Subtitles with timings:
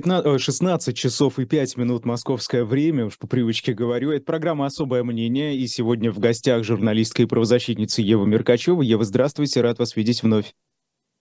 [0.00, 4.12] 15, 16 часов и 5 минут московское время, уж по привычке говорю.
[4.12, 8.80] Это программа «Особое мнение», и сегодня в гостях журналистка и правозащитница Ева Меркачева.
[8.80, 10.54] Ева, здравствуйте, рад вас видеть вновь.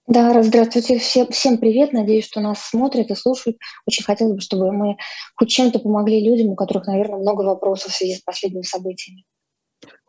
[0.05, 0.99] Да, здравствуйте.
[0.99, 1.91] Всем, всем привет.
[1.91, 3.57] Надеюсь, что нас смотрят и слушают.
[3.87, 4.97] Очень хотелось бы, чтобы мы
[5.35, 9.23] хоть чем-то помогли людям, у которых, наверное, много вопросов в связи с последними событиями.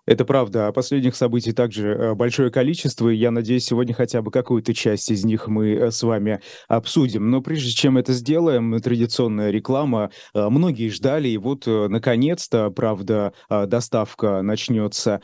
[0.08, 0.68] Это правда.
[0.68, 5.22] А последних событий также э, большое количество, я надеюсь, сегодня хотя бы какую-то часть из
[5.22, 7.30] них мы э, с вами обсудим.
[7.30, 10.10] Но прежде чем это сделаем, традиционная реклама.
[10.32, 15.20] Э, многие ждали, и вот, наконец-то, правда, доставка начнется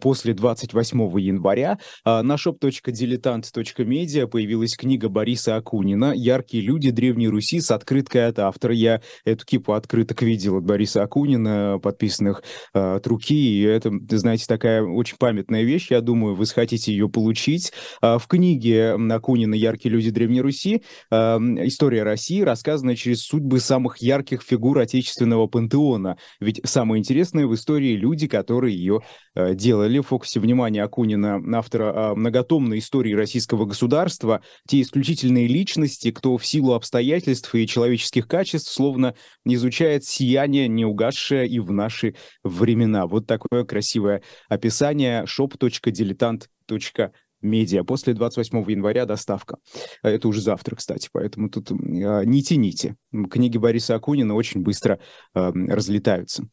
[0.00, 1.78] после 28 января.
[2.04, 8.74] На shop.diletant.media появилась книга Бориса Акунина «Яркие люди Древней Руси» с открыткой от автора.
[8.74, 13.92] Я эту кипу открыток видел от Бориса Акунина, подписанных от руки, и это,
[14.24, 17.72] знаете, такая очень памятная вещь, я думаю, вы хотите ее получить.
[18.00, 23.98] А, в книге Акунина «Яркие люди Древней Руси» а, история России, рассказана через судьбы самых
[23.98, 26.16] ярких фигур отечественного пантеона.
[26.40, 29.02] Ведь самое интересное в истории люди, которые ее
[29.34, 29.98] а, делали.
[29.98, 36.72] В фокусе внимания Акунина, автора многотомной истории российского государства, те исключительные личности, кто в силу
[36.72, 43.06] обстоятельств и человеческих качеств словно изучает сияние, не угасшее и в наши времена.
[43.06, 47.10] Вот такое красивое первое описание shop.diletant.com
[47.42, 47.84] медиа.
[47.84, 49.58] После 28 января доставка.
[50.02, 52.96] Это уже завтра, кстати, поэтому тут э, не тяните.
[53.30, 54.98] Книги Бориса Акунина очень быстро
[55.34, 56.48] э, разлетаются.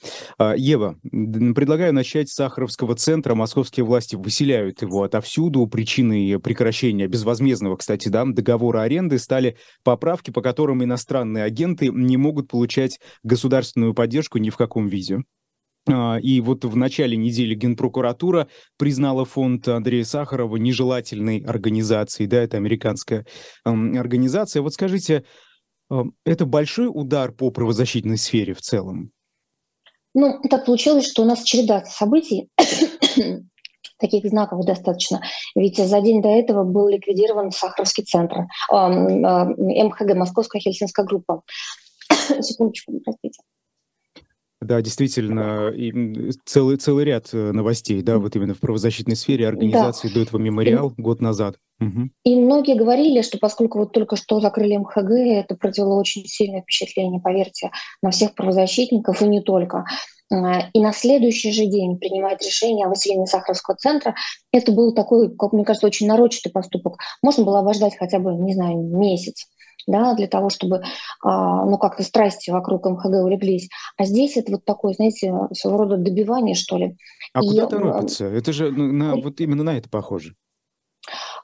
[0.58, 3.36] Ева, предлагаю начать с Сахаровского центра.
[3.36, 5.66] Московские власти выселяют его отовсюду.
[5.68, 12.50] Причиной прекращения безвозмездного, кстати, да, договора аренды стали поправки, по которым иностранные агенты не могут
[12.50, 15.24] получать государственную поддержку ни в каком виде.
[15.90, 22.58] А, и вот в начале недели Генпрокуратура признала фонд Андрея Сахарова нежелательной организацией, да, это
[22.58, 23.26] американская
[23.64, 24.62] организация.
[24.62, 25.24] Вот скажите,
[26.26, 29.12] это большой удар по правозащитной сфере в целом?
[30.14, 32.50] Ну, так получилось, что у нас череда событий,
[33.98, 35.22] таких знаков достаточно.
[35.56, 41.44] Ведь за день до этого был ликвидирован Сахаровский центр, МХГ, Московская Хельсинская группа.
[42.42, 43.42] Секундочку, простите.
[44.62, 50.08] Да, действительно, и целый, целый ряд э, новостей, да, вот именно в правозащитной сфере организации
[50.10, 50.14] да.
[50.14, 51.56] до этого мемориал и, год назад.
[51.80, 52.10] Угу.
[52.26, 57.20] И многие говорили, что поскольку вот только что закрыли МХГ, это произвело очень сильное впечатление,
[57.20, 57.72] поверьте,
[58.04, 59.84] на всех правозащитников и не только.
[60.32, 64.14] А, и на следующий же день принимает решение о выселении Сахаровского центра.
[64.54, 66.98] Это был такой, как мне кажется, очень нарочитый поступок.
[67.24, 69.48] Можно было обождать хотя бы, не знаю, месяц
[69.88, 70.82] да, для того, чтобы
[71.24, 73.70] а, ну, как-то страсти вокруг МХГ улеглись.
[73.98, 76.98] А здесь это вот такое, знаете, своего рода добивание, что ли.
[77.34, 78.26] А И, куда торопится?
[78.26, 80.36] Это же ну, на, вот именно на это похоже.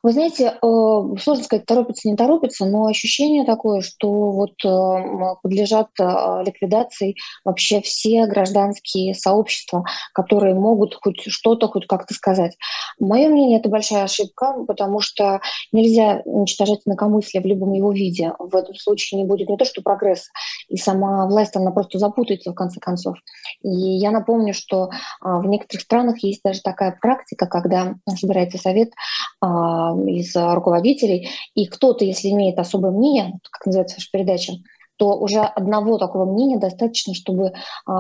[0.04, 5.88] Вы знаете, э, сложно сказать, торопится, не торопится, но ощущение такое, что вот э, подлежат
[6.00, 12.58] э, ликвидации вообще все гражданские сообщества, которые могут хоть что-то, хоть как-то сказать.
[13.00, 15.42] Мое мнение, это большая ошибка, потому что
[15.72, 18.34] нельзя уничтожать инакомыслие в любом его виде.
[18.40, 20.30] В этом случае не будет не то, что прогресса,
[20.70, 23.18] и сама власть, она просто запутается в конце концов.
[23.62, 24.90] И я напомню, что
[25.22, 28.92] в некоторых странах есть даже такая практика, когда собирается совет
[29.40, 34.54] а, из руководителей, и кто-то, если имеет особое мнение, как называется ваша передача,
[34.98, 37.92] то уже одного такого мнения достаточно, чтобы э,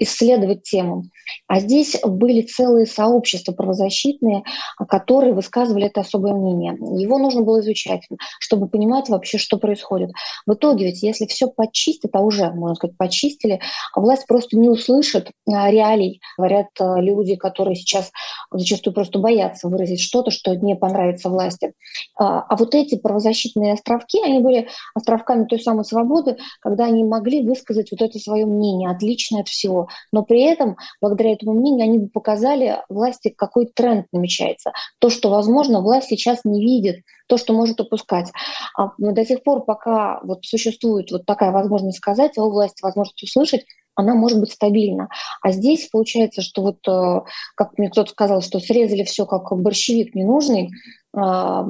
[0.00, 1.04] исследовать тему.
[1.46, 4.42] А здесь были целые сообщества правозащитные,
[4.88, 6.76] которые высказывали это особое мнение.
[7.00, 8.02] Его нужно было изучать,
[8.38, 10.10] чтобы понимать вообще, что происходит.
[10.46, 13.60] В итоге ведь если все почистят, а уже, можно сказать, почистили,
[13.94, 16.20] власть просто не услышит э, реалий.
[16.36, 18.10] Говорят люди, которые сейчас
[18.50, 21.72] зачастую просто боятся выразить что-то, что не понравится власти.
[22.18, 27.04] А, а вот эти правозащитные островки, они были островками той самой свободы, свободы, когда они
[27.04, 29.88] могли высказать вот это свое мнение, отличное от всего.
[30.12, 34.72] Но при этом, благодаря этому мнению, они бы показали власти, какой тренд намечается.
[34.98, 38.32] То, что, возможно, власть сейчас не видит, то, что может упускать.
[38.76, 43.64] А до тех пор, пока вот существует вот такая возможность сказать, у власти возможность услышать,
[43.94, 45.08] она может быть стабильна.
[45.42, 47.20] А здесь получается, что вот, э,
[47.54, 50.70] как мне кто-то сказал, что срезали все как борщевик ненужный.
[51.16, 51.62] А,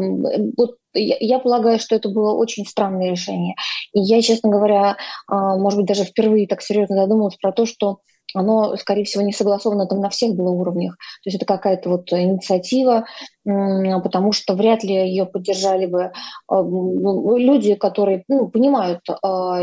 [0.56, 3.54] вот я полагаю, что это было очень странное решение.
[3.92, 4.96] И я, честно говоря,
[5.28, 8.00] а, может быть, даже впервые так серьезно задумалась про то, что
[8.32, 10.96] оно, скорее всего, не согласовано там на всех было уровнях.
[11.24, 13.04] То есть это какая-то вот инициатива,
[13.44, 16.12] потому что вряд ли ее поддержали бы
[16.46, 19.00] а, ну, люди, которые ну, понимают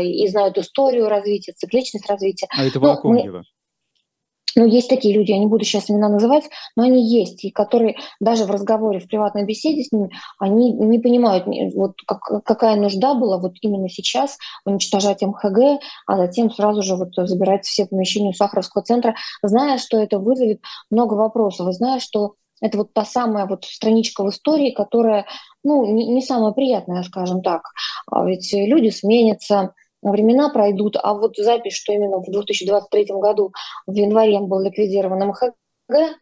[0.02, 2.46] и знают историю развития, цикличность развития.
[2.50, 3.42] А это ком, мы...
[4.56, 6.44] ну, есть такие люди, я не буду сейчас имена называть,
[6.76, 10.98] но они есть, и которые даже в разговоре, в приватной беседе с ними, они не
[10.98, 16.96] понимают, вот как, какая нужда была вот именно сейчас уничтожать МХГ, а затем сразу же
[16.96, 20.60] вот забирать все помещения Сахаровского центра, зная, что это вызовет
[20.90, 25.26] много вопросов, и зная, что это вот та самая вот страничка в истории, которая,
[25.62, 27.62] ну, не, не самая приятная, скажем так.
[28.10, 33.52] А ведь люди сменятся, времена пройдут, а вот запись, что именно в 2023 году
[33.86, 35.54] в январе был ликвидирован МХГ,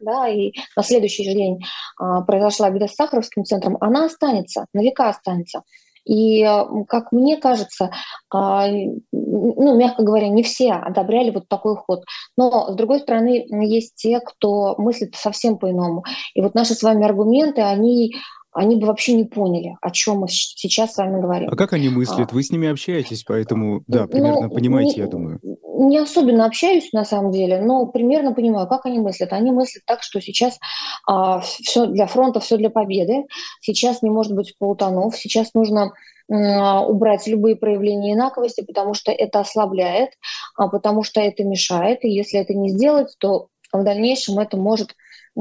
[0.01, 1.61] да, и на следующий же день
[1.99, 5.63] а, произошла беда с Сахаровским центром, она останется, на века останется.
[6.07, 6.47] И,
[6.87, 7.91] как мне кажется,
[8.33, 12.05] а, ну, мягко говоря, не все одобряли вот такой ход.
[12.37, 16.05] Но, с другой стороны, есть те, кто мыслит совсем по-иному.
[16.35, 18.15] И вот наши с вами аргументы, они
[18.57, 21.51] они бы вообще не поняли, о чем мы сейчас с вами говорим.
[21.53, 22.33] А как они мыслят?
[22.33, 22.35] А.
[22.35, 25.41] Вы с ними общаетесь, поэтому, да, примерно ну, понимаете, не, я думаю.
[25.43, 29.35] Не особенно общаюсь, на самом деле, но примерно понимаю, как они мыслят.
[29.35, 30.59] Они мыслят так, что сейчас
[31.07, 33.27] а, все для фронта, все для победы.
[33.61, 35.93] Сейчас не может быть полутонов, сейчас нужно
[36.29, 40.11] убрать любые проявления инаковости, потому что это ослабляет,
[40.57, 42.05] а потому что это мешает.
[42.05, 44.97] И если это не сделать, то в дальнейшем это может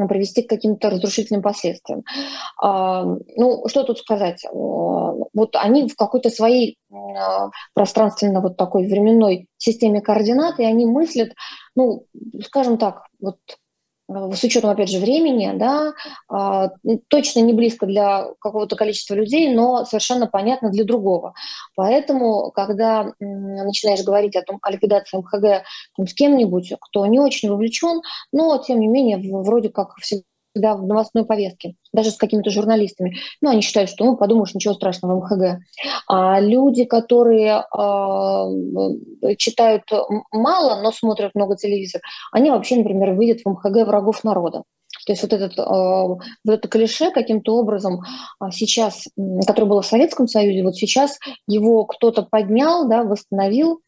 [0.07, 2.03] привести к каким-то разрушительным последствиям.
[2.62, 4.45] А, ну, что тут сказать?
[4.45, 10.86] А, вот они в какой-то своей а, пространственно вот такой временной системе координат, и они
[10.86, 11.33] мыслят,
[11.75, 12.06] ну,
[12.44, 13.65] скажем так, вот Э,
[14.07, 15.94] с учетом, опять же, времени, да,
[16.30, 16.69] а,
[17.07, 21.34] точно не близко для какого-то количества людей, но совершенно понятно для другого.
[21.75, 25.66] Поэтому, когда начинаешь говорить о том, о ликвидации МХГ
[25.98, 30.24] там, с кем-нибудь, кто не очень вовлечен, но, тем не менее, вроде как всегда
[30.56, 33.18] всегда в новостной повестке, даже с какими-то журналистами.
[33.42, 35.60] Ну, они считают, что, ну, подумаешь, ничего страшного, МХГ.
[36.07, 39.84] А люди, которые э, читают
[40.31, 44.63] мало, но смотрят много телевизор, они вообще, например, выйдут в МХГ врагов народа.
[45.06, 48.02] То есть вот, этот, э, вот это клише каким-то образом
[48.52, 49.07] сейчас,
[49.46, 53.81] которое было в Советском Союзе, вот сейчас его кто-то поднял, да, восстановил,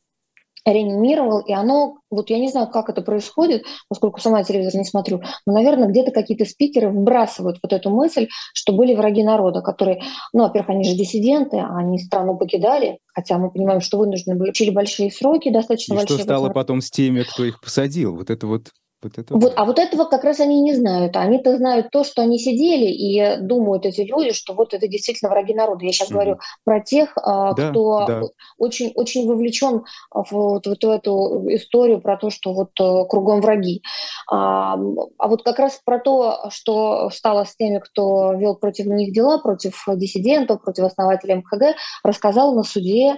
[0.73, 5.21] реанимировал, и оно, вот я не знаю, как это происходит, поскольку сама телевизор не смотрю,
[5.45, 10.01] но, наверное, где-то какие-то спикеры вбрасывают вот эту мысль, что были враги народа, которые,
[10.33, 14.69] ну, во-первых, они же диссиденты, они страну покидали, хотя мы понимаем, что вынуждены были, учили
[14.69, 16.17] большие сроки, достаточно и большие.
[16.17, 18.15] что стало потом с теми, кто их посадил?
[18.15, 18.71] Вот это вот
[19.01, 21.15] вот, это вот, а вот этого как раз они не знают.
[21.15, 25.53] Они-то знают то, что они сидели и думают эти люди, что вот это действительно враги
[25.53, 25.85] народа.
[25.85, 28.21] Я сейчас mm говорю про тех, а, да, кто да.
[28.57, 33.83] очень, очень вовлечен в вот, вот эту историю про то, что вот э, кругом враги.
[34.31, 34.73] А,
[35.17, 39.37] а вот как раз про то, что стало с теми, кто вел против них дела,
[39.37, 43.17] против диссидентов, против основателей МХГ, рассказал на суде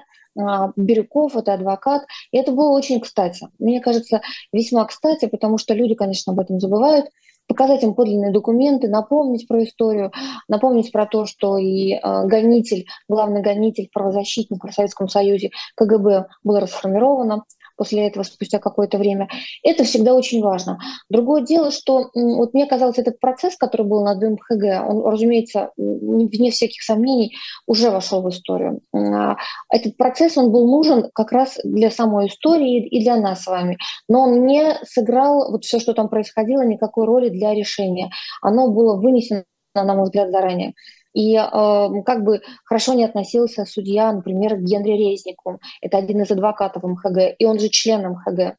[0.76, 2.06] Бирюков, это адвокат.
[2.32, 3.48] И это было очень кстати.
[3.60, 4.22] Мне кажется,
[4.52, 7.08] весьма кстати, потому что люди, конечно, об этом забывают.
[7.48, 10.12] Показать им подлинные документы, напомнить про историю,
[10.48, 16.60] напомнить про то, что и э, гонитель, главный гонитель, правозащитник в Советском Союзе КГБ было
[16.60, 17.46] расформировано
[17.80, 19.30] после этого спустя какое-то время.
[19.64, 20.78] Это всегда очень важно.
[21.10, 26.52] Другое дело, что вот мне казалось, этот процесс, который был над МХГ, он, разумеется, вне
[26.52, 27.36] всяких сомнений,
[27.66, 28.82] уже вошел в историю.
[28.94, 29.38] А,
[29.72, 33.78] этот процесс, он был нужен как раз для самой истории и для нас с вами.
[34.10, 38.12] Но он не сыграл, вот все, что там происходило, никакой роли для решения.
[38.42, 40.74] Оно было вынесено, на мой взгляд, заранее.
[41.20, 46.32] И э, как бы хорошо не относился судья, например, к Генри Резнику, это один из
[46.32, 48.40] адвокатов МХГ, и он же член МХГ.
[48.40, 48.56] Э,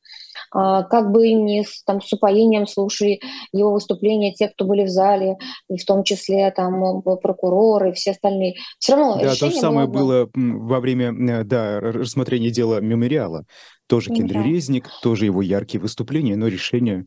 [0.53, 3.21] как бы не с, там, с упоением слушали
[3.55, 5.39] его выступления те, кто были в зале,
[5.71, 8.57] и в том числе там прокуроры и все остальные.
[8.79, 13.45] Все равно да, то же самое было, было во время э, да, рассмотрения дела мемориала.
[13.89, 14.43] Тоже Генри да.
[14.43, 17.07] Резник, тоже его яркие выступления, но решение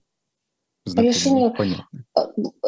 [0.86, 1.50] Решение...
[1.52, 2.04] Понятно.
[2.18, 2.22] Э,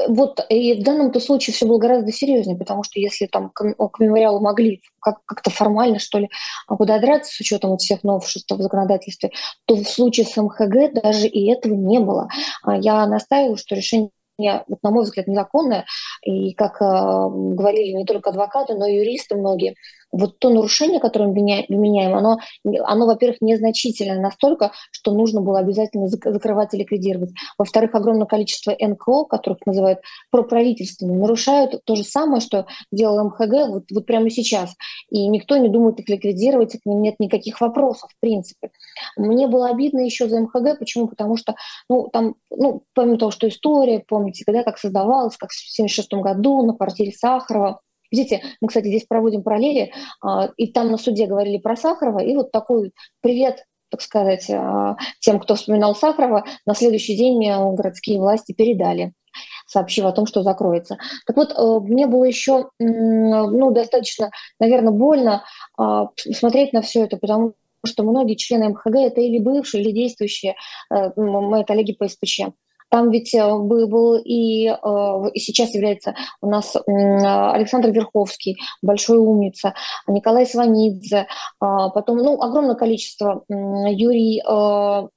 [0.07, 4.00] вот, и в данном-то случае все было гораздо серьезнее, потому что если там к, к
[4.00, 6.29] мемориалу могли как- как-то формально, что ли,
[6.67, 9.31] пододраться с учетом вот всех новшеств в законодательстве,
[9.65, 12.29] то в случае с МХГ даже и этого не было.
[12.63, 15.86] А я настаиваю, что решение вот, на мой взгляд, незаконное.
[16.22, 19.75] И, как э, говорили не только адвокаты, но и юристы многие,
[20.15, 26.07] вот то нарушение, которое мы меняем, оно, оно во-первых, незначительное настолько, что нужно было обязательно
[26.07, 27.31] закрывать и ликвидировать.
[27.57, 30.00] Во-вторых, огромное количество НКО, которых называют
[30.31, 34.74] проправительственными, нарушают то же самое, что делал МХГ вот, вот прямо сейчас.
[35.10, 38.72] И никто не думает их ликвидировать, нет никаких вопросов, в принципе.
[39.17, 40.79] Мне было обидно еще за МХГ.
[40.79, 41.07] Почему?
[41.07, 41.55] Потому что,
[41.89, 46.65] ну, там, ну, помимо того, что история, помните, когда как создавалась, как в 1976 году
[46.65, 47.81] на квартире Сахарова,
[48.15, 49.91] Видите, мы, кстати, здесь проводим параллели,
[50.22, 54.51] а, и там на суде говорили про Сахарова, и вот такой привет так сказать,
[55.19, 59.13] тем, кто вспоминал Сахарова, на следующий день городские власти передали
[59.67, 60.98] сообщив о том, что закроется.
[61.25, 65.43] Так вот, мне было еще ну, достаточно, наверное, больно
[66.17, 67.53] смотреть на все это, потому
[67.86, 70.55] что многие члены МХГ это или бывшие, или действующие
[70.89, 72.41] мои коллеги по СПЧ.
[72.89, 79.74] Там ведь э, был и, э, и сейчас является у нас Александр Верховский, большой умница,
[80.08, 81.27] Николай Сванидзе,
[81.60, 85.08] а, потом ну, огромное количество, Юрий, э,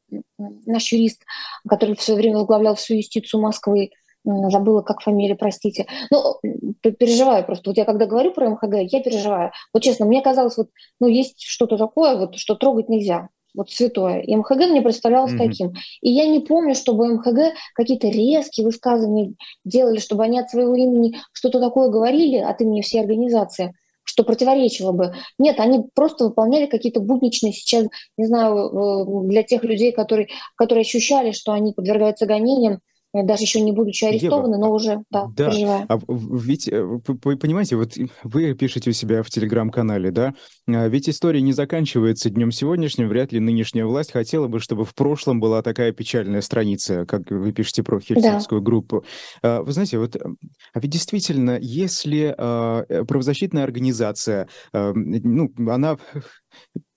[0.66, 1.22] наш юрист,
[1.68, 3.90] который в свое время возглавлял всю юстицию Москвы,
[4.24, 5.86] забыла, как фамилия, простите.
[6.10, 6.40] Ну,
[6.82, 7.70] переживаю просто.
[7.70, 9.52] Вот я когда говорю про МХГ, я переживаю.
[9.72, 10.68] Вот честно, мне казалось, вот,
[11.00, 14.20] ну, есть что-то такое, вот, что трогать нельзя вот святое.
[14.20, 15.48] И МХГ мне представлялось mm-hmm.
[15.48, 15.72] таким.
[16.00, 21.16] И я не помню, чтобы МХГ какие-то резкие высказывания делали, чтобы они от своего имени
[21.32, 23.74] что-то такое говорили от имени всей организации,
[24.04, 25.14] что противоречило бы.
[25.38, 27.86] Нет, они просто выполняли какие-то будничные сейчас,
[28.16, 32.80] не знаю, э, для тех людей, которые, которые ощущали, что они подвергаются гонениям,
[33.22, 35.50] даже еще не будучи арестованы, Ева, но уже, да, да.
[35.50, 35.86] переживаю.
[35.88, 37.94] А ведь, э, вы понимаете, вот
[38.24, 40.34] вы пишете у себя в телеграм-канале, да,
[40.66, 44.94] а ведь история не заканчивается днем сегодняшним, вряд ли нынешняя власть хотела бы, чтобы в
[44.94, 48.64] прошлом была такая печальная страница, как вы пишете про Хельсинскую да.
[48.64, 49.04] группу.
[49.42, 55.96] А, вы знаете, вот, а ведь действительно, если а, э, правозащитная организация, ну, она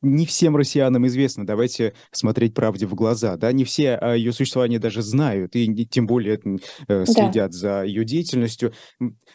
[0.01, 4.77] не всем россиянам известно, давайте смотреть правде в глаза, да, не все о ее существовании
[4.77, 6.39] даже знают, и тем более
[6.87, 7.57] э, следят да.
[7.57, 8.73] за ее деятельностью,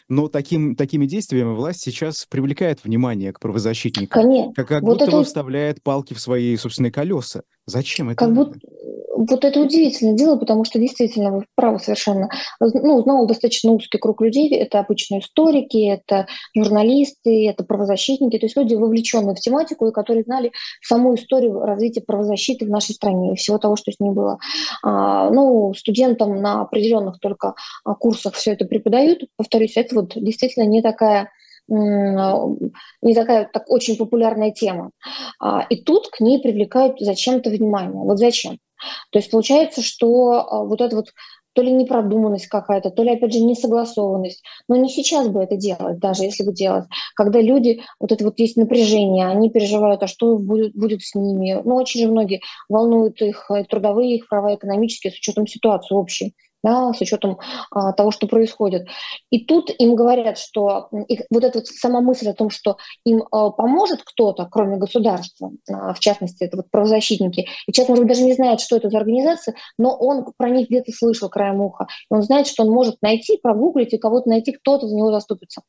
[0.09, 4.53] но таким, такими действиями власть сейчас привлекает внимание к правозащитникам, Конечно.
[4.53, 5.23] как, как вот будто это...
[5.23, 7.43] вставляет палки в свои собственные колеса.
[7.65, 8.17] Зачем это?
[8.17, 8.59] Как будто,
[9.17, 12.29] вот это удивительное дело, потому что действительно вы правы совершенно.
[12.59, 14.55] Ну, знал достаточно узкий круг людей.
[14.55, 20.23] Это обычные историки, это журналисты, это правозащитники, то есть люди, вовлеченные в тематику и которые
[20.23, 24.37] знали саму историю развития правозащиты в нашей стране и всего того, что с ней было.
[24.83, 29.23] А, ну, студентам на определенных только а, курсах все это преподают.
[29.35, 31.29] Повторюсь, это вот действительно не такая
[31.69, 34.91] не такая так очень популярная тема.
[35.37, 38.03] А, и тут к ней привлекают зачем-то внимание.
[38.03, 38.57] Вот зачем?
[39.11, 41.07] То есть получается, что а, вот это вот
[41.53, 44.43] то ли непродуманность какая-то, то ли, опять же, несогласованность.
[44.67, 46.85] Но не сейчас бы это делать, даже если бы делать.
[47.15, 51.59] Когда люди, вот это вот есть напряжение, они переживают, а что будет, будет с ними.
[51.65, 56.35] Ну, очень же многие волнуют их э, трудовые, их права экономические с учетом ситуации общей
[56.67, 57.39] да, с учетом
[57.71, 58.87] а, того, что происходит.
[59.29, 63.23] И тут им говорят, что их, вот эта вот сама мысль о том, что им
[63.31, 68.13] а, поможет кто-то, кроме государства, а, в частности, это вот правозащитники, и человек, может быть,
[68.13, 71.87] даже не знает, что это за организация, но он про них где-то слышал краем уха,
[72.11, 75.61] и он знает, что он может найти, прогуглить и кого-то найти, кто-то за него заступится.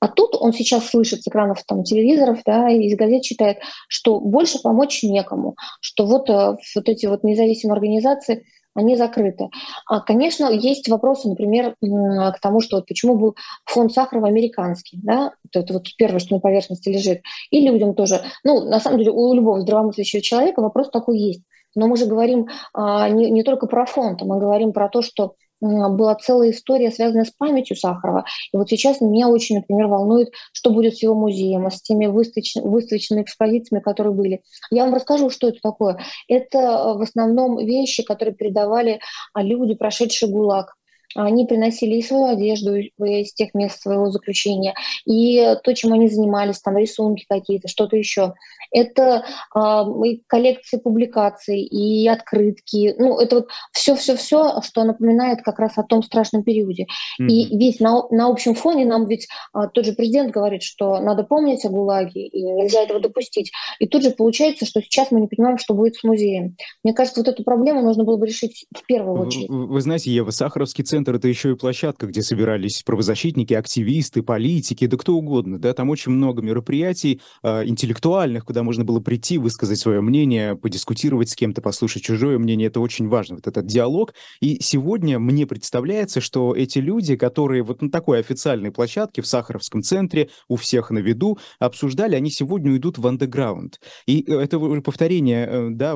[0.00, 4.20] А тут он сейчас слышит с экранов там, телевизоров, да, и из газет читает, что
[4.20, 8.44] больше помочь некому, что вот, э, вот эти вот независимые организации–
[8.74, 9.50] они закрыты.
[9.86, 15.32] А, конечно, есть вопросы, например, к тому, что вот почему был фонд Сахарова американский, да,
[15.52, 19.32] это вот первое, что на поверхности лежит, и людям тоже, ну, на самом деле, у
[19.34, 21.42] любого здравомыслящего человека вопрос такой есть.
[21.74, 25.34] Но мы же говорим а, не, не только про фонд, мы говорим про то, что
[25.62, 28.24] была целая история, связанная с памятью Сахарова.
[28.52, 32.56] И вот сейчас меня очень, например, волнует, что будет с его музеем, с теми выставоч...
[32.56, 34.42] выставочными экспозициями, которые были.
[34.70, 35.98] Я вам расскажу, что это такое.
[36.28, 39.00] Это э, в основном вещи, которые передавали
[39.32, 40.74] а, люди, прошедшие ГУЛАГ
[41.14, 46.60] они приносили и свою одежду из тех мест своего заключения, и то, чем они занимались,
[46.60, 48.34] там рисунки какие-то, что-то еще.
[48.70, 49.60] Это э,
[50.06, 52.94] и коллекции публикаций, и открытки.
[52.98, 56.86] Ну, это вот все-все-все, что напоминает как раз о том страшном периоде.
[57.20, 57.26] Mm-hmm.
[57.26, 61.22] И ведь на, на общем фоне нам ведь а, тот же президент говорит, что надо
[61.22, 63.52] помнить о ГУЛАГе, и нельзя этого допустить.
[63.78, 66.56] И тут же получается, что сейчас мы не понимаем, что будет с музеем.
[66.82, 69.48] Мне кажется, вот эту проблему нужно было бы решить в первую очередь.
[69.48, 74.22] Вы, вы знаете, Ева, Сахаровский центр центр— это еще и площадка, где собирались правозащитники, активисты,
[74.22, 75.58] политики, да кто угодно.
[75.58, 75.72] Да?
[75.72, 81.34] Там очень много мероприятий э, интеллектуальных, куда можно было прийти, высказать свое мнение, подискутировать с
[81.34, 82.68] кем-то, послушать чужое мнение.
[82.68, 84.14] Это очень важно, вот этот диалог.
[84.40, 89.82] И сегодня мне представляется, что эти люди, которые вот на такой официальной площадке в Сахаровском
[89.82, 93.80] центре, у всех на виду, обсуждали, они сегодня уйдут в андеграунд.
[94.06, 95.94] И это повторение, э, да,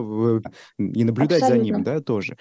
[0.78, 1.64] и наблюдать Абсолютно.
[1.64, 2.36] за ним, да, тоже.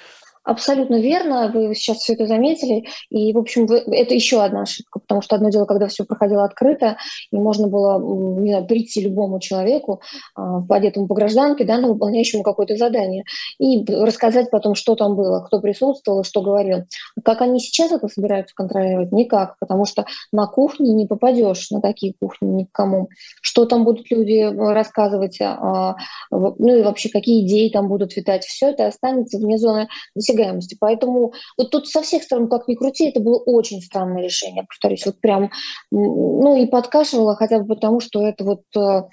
[0.46, 2.86] Абсолютно верно, вы сейчас все это заметили.
[3.10, 6.98] И, в общем, это еще одна ошибка, потому что одно дело, когда все проходило открыто,
[7.32, 8.00] и можно было
[8.40, 10.02] не знаю, прийти любому человеку,
[10.36, 13.24] а, одетому по гражданке, да, но выполняющему какое-то задание,
[13.60, 16.84] и рассказать потом, что там было, кто присутствовал, что говорил.
[17.24, 19.12] Как они сейчас это собираются контролировать?
[19.12, 23.10] Никак, потому что на кухне не попадешь, на такие кухни никому.
[23.42, 25.96] Что там будут люди рассказывать, а,
[26.30, 29.88] ну и вообще какие идеи там будут витать, все это останется вне зоны
[30.36, 30.78] досягаемости.
[30.80, 35.06] Поэтому вот тут со всех сторон, как ни крути, это было очень странное решение, повторюсь,
[35.06, 35.52] вот прям,
[35.92, 39.04] ну и подкашивало хотя бы потому, что это вот э,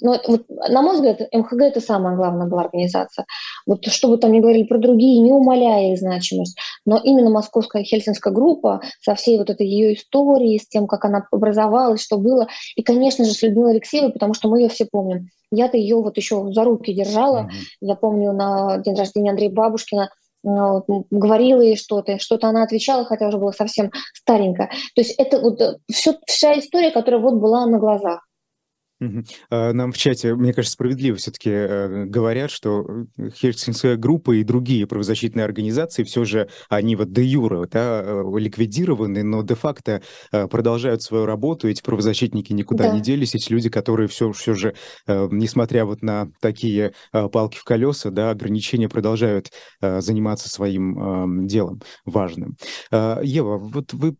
[0.00, 3.24] ну, вот, на мой взгляд, МХГ это самая главная была организация.
[3.66, 7.84] Вот что бы там ни говорили про другие, не умаляя их значимость, но именно московская
[7.84, 12.48] хельсинская группа со всей вот этой ее историей, с тем, как она образовалась, что было,
[12.74, 15.28] и, конечно же, с Людмилой Алексеевой, потому что мы ее все помним.
[15.52, 17.66] Я-то ее вот еще за руки держала, mm-hmm.
[17.82, 20.10] я помню на день рождения Андрея Бабушкина,
[21.10, 24.68] говорила ей что-то, что-то она отвечала, хотя уже была совсем старенькая.
[24.94, 28.25] То есть это вот э, все, вся история, которая вот была на глазах.
[29.50, 34.44] А, нам в чате, мне кажется, справедливо все-таки э, говорят, что э, Хельсинская группа и
[34.44, 41.02] другие правозащитные организации все же, они вот де юра да, э, ликвидированы, но де-факто продолжают
[41.02, 42.94] свою работу, эти правозащитники никуда да.
[42.94, 44.74] не делись, эти люди, которые все, все же,
[45.06, 49.50] несмотря вот на такие палки в колеса, да, ограничения, продолжают
[49.80, 52.56] заниматься своим делом важным.
[52.92, 54.12] Ева, вот вы а,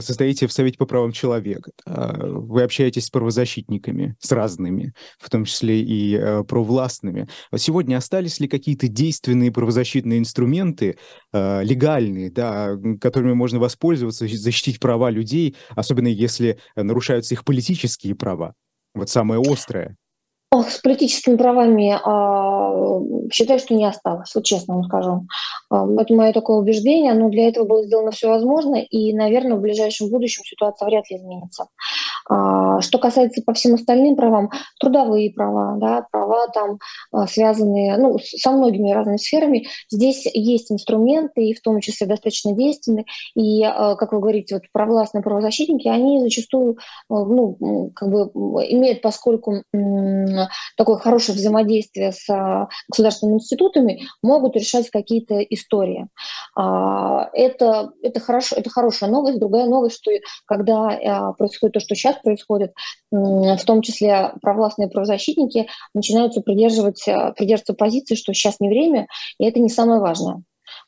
[0.00, 5.80] состоите в Совете по правам человека, вы общаетесь с правозащитниками, с разными, в том числе
[5.80, 7.28] и э, провластными.
[7.56, 10.98] Сегодня остались ли какие-то действенные правозащитные инструменты,
[11.32, 18.54] э, легальные, да, которыми можно воспользоваться, защитить права людей, особенно если нарушаются их политические права?
[18.94, 19.96] Вот самое острое.
[20.52, 25.26] С политическими правами а, считаю, что не осталось, вот честно вам скажу.
[25.70, 29.60] А, это мое такое убеждение, но для этого было сделано все возможное, и, наверное, в
[29.60, 31.68] ближайшем будущем ситуация вряд ли изменится.
[32.28, 36.78] А, что касается по всем остальным правам, трудовые права, да, права там
[37.12, 42.54] а, связанные ну, со многими разными сферами, здесь есть инструменты, и в том числе достаточно
[42.54, 43.04] действенные,
[43.34, 46.78] и, а, как вы говорите, вот провластные правозащитники, они зачастую
[47.08, 48.30] ну, как бы
[48.68, 49.62] имеют, поскольку
[50.76, 56.08] такое хорошее взаимодействие с а, государственными институтами, могут решать какие-то истории.
[56.56, 59.38] А, это, это, хорошо, это хорошая новость.
[59.38, 60.10] Другая новость, что
[60.46, 62.72] когда а, происходит то, что сейчас происходит,
[63.10, 67.04] в том числе провластные правозащитники начинаются придерживать,
[67.36, 70.42] придерживаться позиции, что сейчас не время, и это не самое важное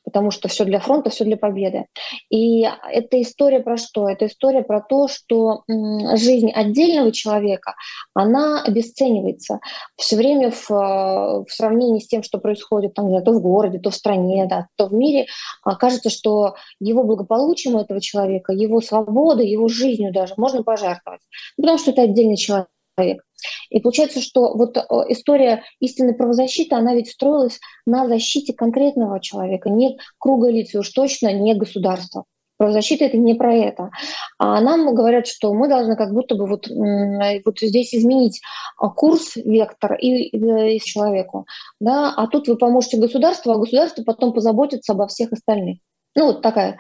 [0.05, 1.87] потому что все для фронта, все для победы.
[2.31, 4.09] И эта история про что?
[4.09, 7.75] Это история про то, что жизнь отдельного человека,
[8.15, 9.61] она обесценивается
[9.97, 13.95] все время в, в сравнении с тем, что происходит там, то в городе, то в
[13.95, 15.27] стране, да, то в мире.
[15.63, 21.21] А кажется, что его благополучием этого человека, его свободой, его жизнью даже можно пожертвовать,
[21.57, 23.23] потому что это отдельный человек человек.
[23.71, 29.71] И получается, что вот э, история истинной правозащиты, она ведь строилась на защите конкретного человека,
[29.71, 32.25] не круга лиц, уж точно не государства.
[32.59, 33.91] Правозащита— это не про это.
[34.39, 38.41] А нам говорят, что мы должны как будто бы вот, вот здесь изменить
[38.79, 41.47] а, курс, вектор и, и, человеку.
[41.81, 42.15] Да?
[42.17, 45.79] А тут вы поможете государству, а государство потом позаботится обо всех остальных.
[46.15, 46.79] Ну, вот такая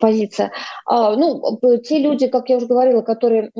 [0.00, 0.50] позиция.
[0.84, 3.52] А, ну, те люди, как я уже говорила, которые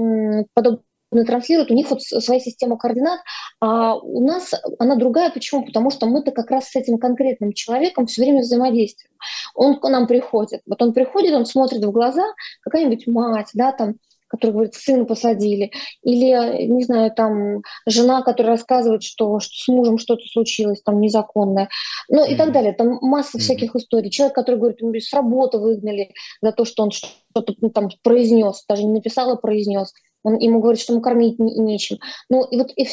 [0.54, 3.20] подобно транслируют, у них вот своя система координат,
[3.60, 5.30] а у нас она другая.
[5.30, 5.64] Почему?
[5.64, 9.12] Потому что мы-то как раз с этим конкретным человеком все время взаимодействуем.
[9.54, 10.62] Он к нам приходит.
[10.66, 12.24] Вот он приходит, он смотрит в глаза,
[12.62, 13.96] какая-нибудь мать, да, там,
[14.30, 19.98] которая говорит, сына посадили, или, не знаю, там, жена, которая рассказывает, что, что с мужем
[19.98, 21.68] что-то случилось, там, незаконное,
[22.08, 22.36] ну и mm-hmm.
[22.36, 22.72] так далее.
[22.72, 23.40] Там масса mm-hmm.
[23.40, 24.10] всяких историй.
[24.10, 28.84] Человек, который говорит, с работы выгнали за то, что он что-то ну, там произнес, даже
[28.84, 31.96] не написал, а произнес он ему говорит, что ему кормить не, нечем.
[32.28, 32.90] Ну, и вот и в,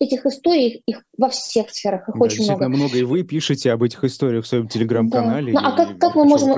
[0.00, 2.68] этих историй, их во всех сферах, их да, очень много.
[2.68, 2.98] много.
[2.98, 5.52] И вы пишете об этих историях в своем телеграм-канале.
[5.52, 5.60] Да.
[5.60, 6.54] Ну, а как, как мы можем...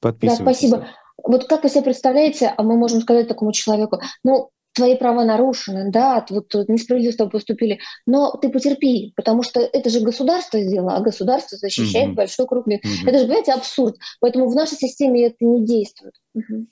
[0.00, 0.86] Да, да, спасибо.
[1.22, 5.90] Вот как вы себе представляете, а мы можем сказать такому человеку, ну, твои права нарушены,
[5.90, 10.94] да, вот несправедливо с тобой поступили, но ты потерпи, потому что это же государство сделало,
[10.96, 12.14] а государство защищает mm-hmm.
[12.14, 12.68] большой круг.
[12.68, 13.06] Mm-hmm.
[13.06, 13.96] Это же, понимаете, абсурд.
[14.20, 16.14] Поэтому в нашей системе это не действует.
[16.36, 16.66] Mm-hmm.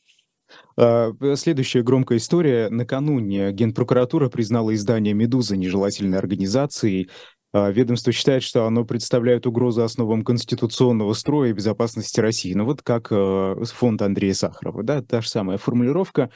[0.79, 2.69] А, следующая громкая история.
[2.71, 7.11] Накануне Генпрокуратура признала издание «Медуза» нежелательной организацией.
[7.53, 12.55] А, ведомство считает, что оно представляет угрозу основам конституционного строя и безопасности России.
[12.55, 16.31] Ну вот как э, фонд Андрея Сахарова, да, та же самая формулировка.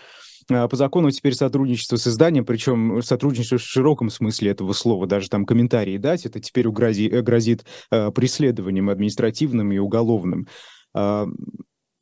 [0.50, 5.28] а, по закону теперь сотрудничество с изданием, причем сотрудничество в широком смысле этого слова, даже
[5.28, 10.46] там комментарии дать, это теперь угрози, э, грозит э, преследованием административным и уголовным.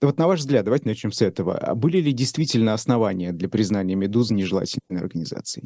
[0.01, 1.59] Вот на ваш взгляд, давайте начнем с этого.
[1.59, 5.65] А были ли действительно основания для признания «Медузы» нежелательной организацией?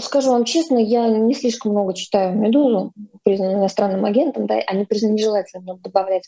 [0.00, 5.14] Скажу вам честно, я не слишком много читаю «Медузу», признанную иностранным агентом, да, они признаны
[5.14, 6.24] нежелательным, добавлять.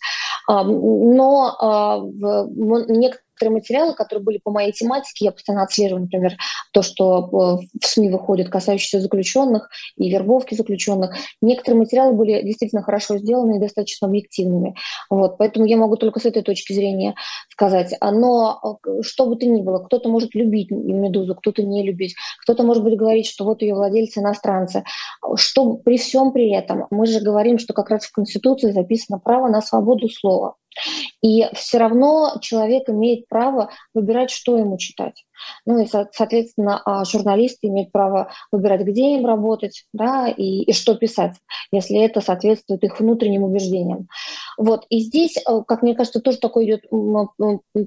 [0.48, 6.36] Но а, некоторые некоторые материалы, которые были по моей тематике, я постоянно отслеживаю, например,
[6.72, 11.16] то, что э, в СМИ выходит, касающиеся заключенных и вербовки заключенных.
[11.40, 14.74] Некоторые материалы были действительно хорошо сделаны и достаточно объективными.
[15.10, 17.14] Вот, поэтому я могу только с этой точки зрения
[17.50, 17.94] сказать.
[18.00, 22.62] Но э, что бы то ни было, кто-то может любить «Медузу», кто-то не любить, кто-то,
[22.62, 24.84] может быть, говорить, что вот ее владельцы иностранцы.
[25.36, 29.48] Что при всем при этом, мы же говорим, что как раз в Конституции записано право
[29.48, 30.56] на свободу слова.
[31.22, 35.24] И все равно человек имеет право выбирать, что ему читать.
[35.66, 40.94] Ну и, соответственно, а, журналисты имеют право выбирать, где им работать, да, и, и что
[40.94, 41.34] писать,
[41.72, 44.08] если это соответствует их внутренним убеждениям.
[44.56, 44.86] Вот.
[44.88, 46.84] И здесь, э, как мне кажется, тоже такое идет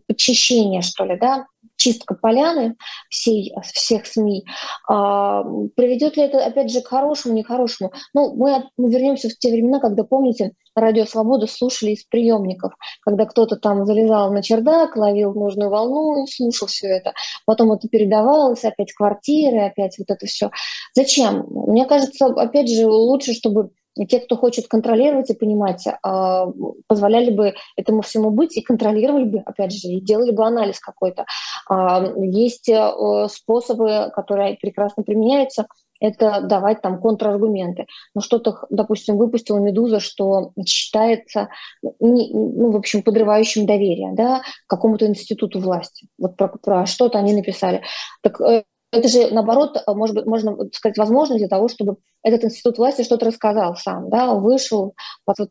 [0.07, 1.45] подчищение, что ли, да,
[1.77, 2.75] чистка поляны
[3.09, 4.45] всей, всех СМИ.
[4.87, 5.43] А,
[5.75, 7.91] приведет ли это, опять же, к хорошему, нехорошему?
[8.13, 13.25] Ну, мы, мы вернемся в те времена, когда, помните, радио «Свобода» слушали из приемников, когда
[13.25, 17.13] кто-то там залезал на чердак, ловил нужную волну слушал все это.
[17.45, 20.51] Потом это передавалось, опять квартиры, опять вот это все.
[20.93, 21.45] Зачем?
[21.49, 23.71] Мне кажется, опять же, лучше, чтобы
[24.09, 26.47] те, кто хочет контролировать и понимать, а,
[26.87, 31.25] позволяли бы этому всему быть и контролировали бы, опять же, и делали бы анализ какой-то.
[31.69, 35.67] А, есть э, способы, которые прекрасно применяются,
[36.05, 37.87] это давать там контраргументы.
[38.13, 41.49] Но что-то, допустим, выпустила «Медуза», что считается,
[41.81, 46.07] ну, в общем, подрывающим доверие да, какому-то институту власти.
[46.17, 47.81] Вот про, про что-то они написали.
[48.21, 48.63] Так э,
[48.95, 53.27] это же, наоборот, может быть, можно сказать, возможность для того, чтобы этот институт власти что-то
[53.27, 54.95] рассказал сам, да, вышел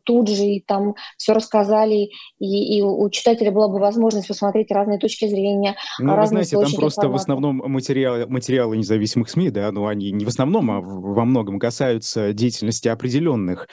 [0.03, 4.99] тут же и там все рассказали, и, и у читателя была бы возможность посмотреть разные
[4.99, 5.75] точки зрения.
[5.99, 7.07] Ну, вы знаете, там просто информации.
[7.07, 11.59] в основном материалы, материалы независимых СМИ, да, но они не в основном, а во многом
[11.59, 13.67] касаются деятельности определенных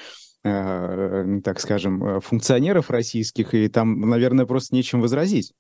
[0.44, 5.52] э, так скажем, функционеров российских, и там, наверное, просто нечем возразить.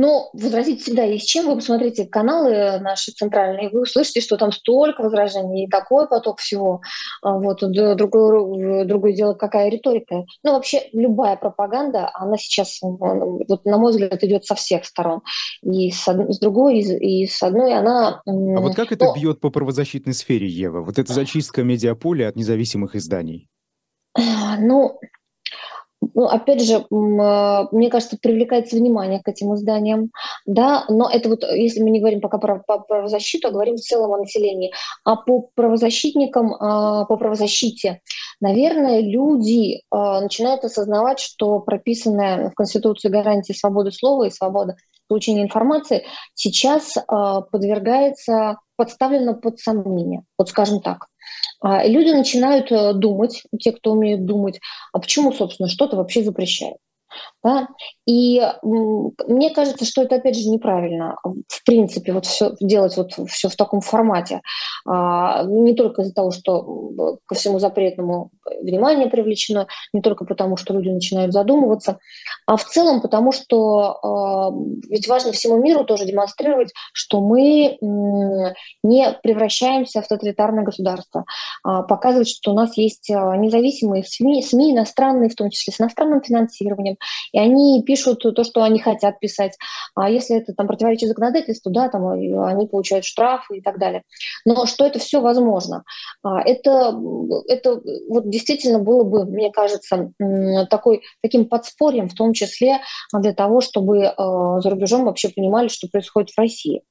[0.00, 1.46] Но возразить всегда есть чем.
[1.46, 6.82] Вы посмотрите каналы наши центральные, вы услышите, что там столько возражений и такой поток всего.
[7.20, 10.24] А вот другое, другое дело, какая риторика.
[10.44, 15.22] Ну, вообще, любая пропаганда, она сейчас, вот, на мой взгляд, идет со всех сторон.
[15.64, 18.22] И с, с другой, и, и с одной она...
[18.24, 19.14] А вот как это Но...
[19.14, 20.80] бьет по правозащитной сфере, Ева?
[20.80, 23.48] Вот эта зачистка медиаполя от независимых изданий?
[24.60, 25.00] Ну,
[26.00, 30.10] ну, опять же, а, мне кажется, привлекается внимание к этим изданиям,
[30.46, 33.80] да, но это вот, если мы не говорим пока про, про правозащиту, а говорим в
[33.80, 34.72] целом о населении,
[35.04, 38.00] а по правозащитникам, а, по правозащите,
[38.40, 44.76] наверное, люди начинают осознавать, что прописанная в Конституции гарантия свободы слова и свобода
[45.08, 51.06] получения информации сейчас подвергается, подставлена под сомнение, вот скажем так.
[51.60, 54.60] А, люди начинают э, думать, те, кто умеет думать,
[54.92, 56.76] а почему, собственно, что-то вообще запрещает.
[57.42, 57.68] Да?
[58.06, 63.48] И мне кажется, что это опять же неправильно, в принципе, вот все делать вот все
[63.48, 64.40] в таком формате.
[64.86, 70.74] А, не только из-за того, что ко всему запретному внимание привлечено, не только потому, что
[70.74, 71.98] люди начинают задумываться,
[72.46, 74.50] а в целом потому, что а,
[74.88, 81.24] ведь важно всему миру тоже демонстрировать, что мы не превращаемся в тоталитарное государство,
[81.62, 86.22] а показывать, что у нас есть независимые СМИ, СМИ иностранные, в том числе с иностранным
[86.22, 86.96] финансированием,
[87.32, 89.56] и они пишут то, что они хотят писать.
[89.94, 94.02] А если это там противоречит законодательству, да, там они получают штрафы и так далее.
[94.44, 95.84] Но что это все возможно?
[96.22, 96.94] А, это,
[97.48, 100.12] это вот действительно было бы, мне кажется,
[100.70, 102.78] такой, таким подспорьем, в том числе
[103.12, 106.82] для того, чтобы а, за рубежом вообще понимали, что происходит в России.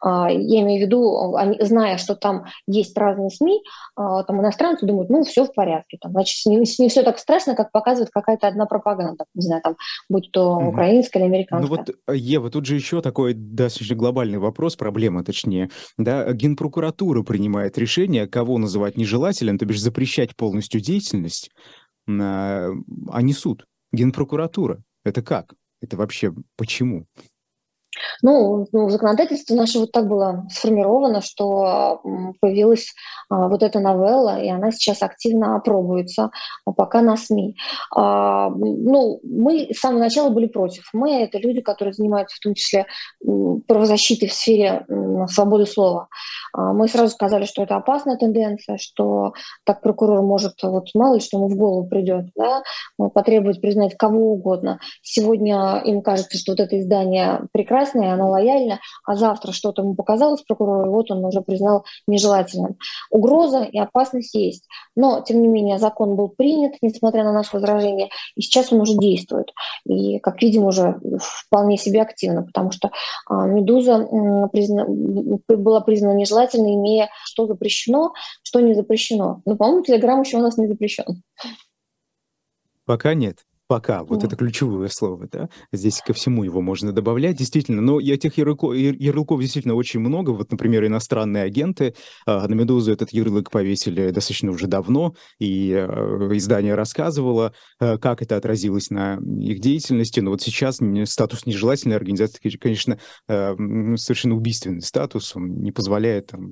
[0.00, 3.62] А, я имею в виду, зная, что там есть разные СМИ,
[3.96, 5.98] а, там иностранцы думают, ну, все в порядке.
[6.00, 9.24] Там, значит, не, не все так страшно, как показывает какая-то одна пропаганда.
[9.34, 9.76] Не знаю, там,
[10.08, 10.68] будь то угу.
[10.68, 11.68] украинская или американская.
[11.68, 15.70] Ну вот, э, Ева, тут же еще такой достаточно глобальный вопрос, проблема точнее.
[15.98, 21.50] Да, Генпрокуратура принимает решение, кого называть нежелателем, то бишь запрещать полностью деятельность,
[22.08, 22.70] а,
[23.10, 23.66] а не суд.
[23.92, 24.82] Генпрокуратура.
[25.04, 25.54] Это как?
[25.80, 27.06] Это вообще почему?
[28.22, 32.00] Ну, ну, в законодательстве наше вот так было сформировано, что
[32.40, 32.92] появилась
[33.28, 36.30] а, вот эта новелла, и она сейчас активно опробуется,
[36.64, 37.56] а пока на СМИ.
[37.94, 40.88] А, ну, мы с самого начала были против.
[40.92, 42.86] Мы— это люди, которые занимаются в том числе
[43.66, 44.86] правозащитой в сфере
[45.28, 46.08] свободы слова.
[46.52, 49.32] А, мы сразу сказали, что это опасная тенденция, что
[49.64, 52.62] так прокурор может, вот мало ли что ему в голову придет, да,
[53.10, 54.78] потребовать признать кого угодно.
[55.02, 57.40] Сегодня им кажется, что вот это издание
[57.94, 62.76] прекрасное, оно лояльно, а завтра что-то ему показалось прокурору, и вот он уже признал нежелательным.
[63.10, 64.66] Угроза и опасность есть.
[64.96, 68.94] Но, тем не менее, закон был принят, несмотря на наше возражение, и сейчас он уже
[68.94, 69.52] действует.
[69.86, 72.90] И, как видим, уже вполне себе активно, потому что
[73.26, 74.06] а, «Медуза»
[74.52, 74.84] призна...
[75.48, 79.42] была признана нежелательной, имея что запрещено, что не запрещено.
[79.44, 81.22] Но, по-моему, Телеграм еще у нас не запрещен.
[82.84, 83.44] Пока нет.
[83.66, 85.48] Пока, вот это ключевое слово, да.
[85.72, 87.80] Здесь ко всему его можно добавлять, действительно.
[87.80, 90.30] Но и этих ярлыков, ярлыков действительно очень много.
[90.30, 91.94] Вот, например, иностранные агенты.
[92.26, 98.20] А, на «Медузу» этот ярлык повесили достаточно уже давно, и а, издание рассказывало, а, как
[98.20, 100.20] это отразилось на их деятельности.
[100.20, 105.34] Но вот сейчас статус нежелательной организации, конечно, совершенно убийственный статус.
[105.36, 106.50] Он не позволяет там,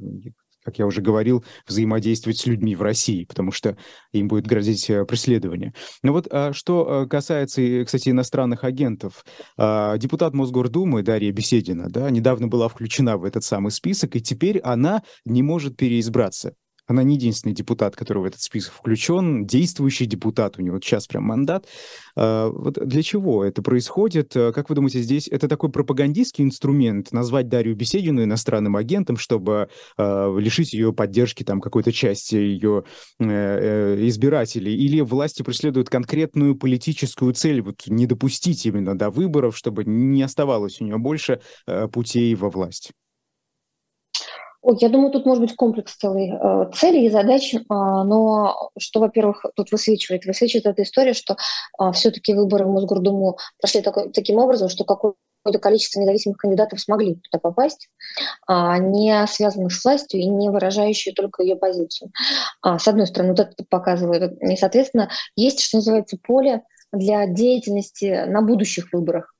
[0.64, 3.76] как я уже говорил, взаимодействовать с людьми в России, потому что
[4.12, 5.74] им будет грозить э, преследование.
[6.02, 9.24] Но вот а, что э, касается, кстати, иностранных агентов,
[9.56, 14.58] а, депутат Мосгордумы Дарья Беседина, да, недавно была включена в этот самый список, и теперь
[14.60, 16.54] она не может переизбраться.
[16.86, 21.24] Она не единственный депутат, который в этот список включен, действующий депутат, у него сейчас прям
[21.24, 21.66] мандат.
[22.16, 24.32] А, вот для чего это происходит?
[24.36, 29.68] А, как вы думаете, здесь это такой пропагандистский инструмент, назвать Дарью Беседину иностранным агентом, чтобы
[29.96, 32.84] а, лишить ее поддержки там какой-то части ее
[33.20, 34.74] э, э, избирателей?
[34.74, 40.80] Или власти преследуют конкретную политическую цель, вот не допустить именно до выборов, чтобы не оставалось
[40.80, 41.40] у нее больше
[41.92, 42.92] путей во власть?
[44.62, 49.00] Ой, я думаю, тут может быть комплекс целый э, целей и задач, э, но что,
[49.00, 50.24] во-первых, тут высвечивает?
[50.24, 51.36] Высвечивает эта история, что
[51.80, 57.16] э, все-таки выборы в Мосгордуму прошли такой, таким образом, что какое-то количество независимых кандидатов смогли
[57.16, 57.88] туда попасть,
[58.46, 62.12] а, не связанных с властью и не выражающие только ее позицию.
[62.60, 64.40] А, с одной стороны, вот это показывает.
[64.40, 69.34] И, соответственно, есть, что называется, поле для деятельности на будущих выборах.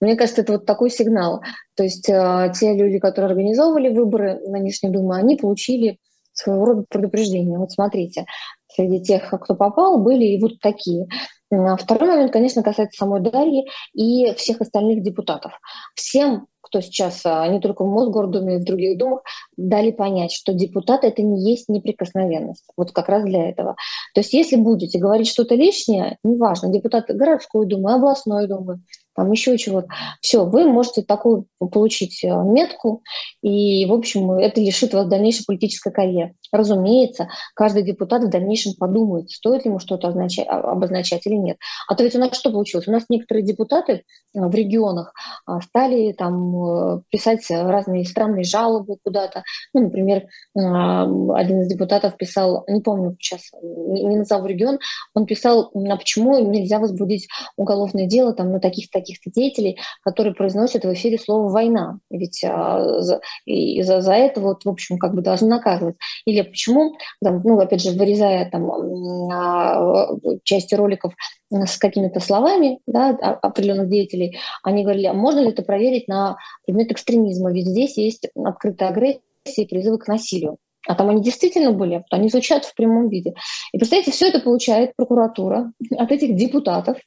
[0.00, 1.42] Мне кажется, это вот такой сигнал.
[1.74, 5.98] То есть э, те люди, которые организовывали выборы на Нижней Думе, они получили
[6.32, 7.58] своего рода предупреждение.
[7.58, 8.26] Вот смотрите,
[8.68, 11.06] среди тех, кто попал, были и вот такие.
[11.48, 15.52] Второй момент, конечно, касается самой Дарьи и всех остальных депутатов.
[15.94, 19.22] Всем, кто сейчас а, не только в Мосгордуме, и в других думах,
[19.56, 22.64] дали понять, что депутат это не есть неприкосновенность.
[22.76, 23.76] Вот как раз для этого.
[24.14, 28.80] То есть если будете говорить что-то лишнее, неважно, депутат городской думы, областной думы,
[29.16, 29.88] там еще чего-то.
[30.20, 33.02] Все, вы можете такую получить э, метку,
[33.42, 36.34] и, в общем, это лишит вас дальнейшей политической карьеры.
[36.52, 41.56] Разумеется, каждый депутат в дальнейшем подумает, стоит ли ему что-то а, обозначать или нет.
[41.88, 42.86] А то ведь у нас что получилось?
[42.86, 44.02] У нас некоторые депутаты э,
[44.34, 45.14] в регионах
[45.46, 49.42] а, стали там э, писать разные странные жалобы куда-то.
[49.72, 54.78] Ну, например, один из депутатов писал, не помню сейчас, не назову регион,
[55.14, 60.84] он писал, а почему нельзя возбудить уголовное дело там на таких-то каких-то деятелей, которые произносят
[60.84, 61.98] в эфире слово «война».
[62.10, 65.96] Ведь а, за, и за, за это, вот, в общем, как бы должны наказывать.
[66.24, 68.70] Или почему, там, ну, опять же, вырезая там
[69.32, 70.08] а,
[70.42, 71.14] части роликов
[71.50, 76.90] с какими-то словами да, определенных деятелей, они говорили, а можно ли это проверить на предмет
[76.90, 77.52] экстремизма?
[77.52, 79.20] Ведь здесь есть открытая агрессия
[79.62, 80.58] и призывы к насилию.
[80.86, 83.34] А там они действительно были, они звучат в прямом виде.
[83.72, 86.98] И представляете, все это получает прокуратура от этих депутатов.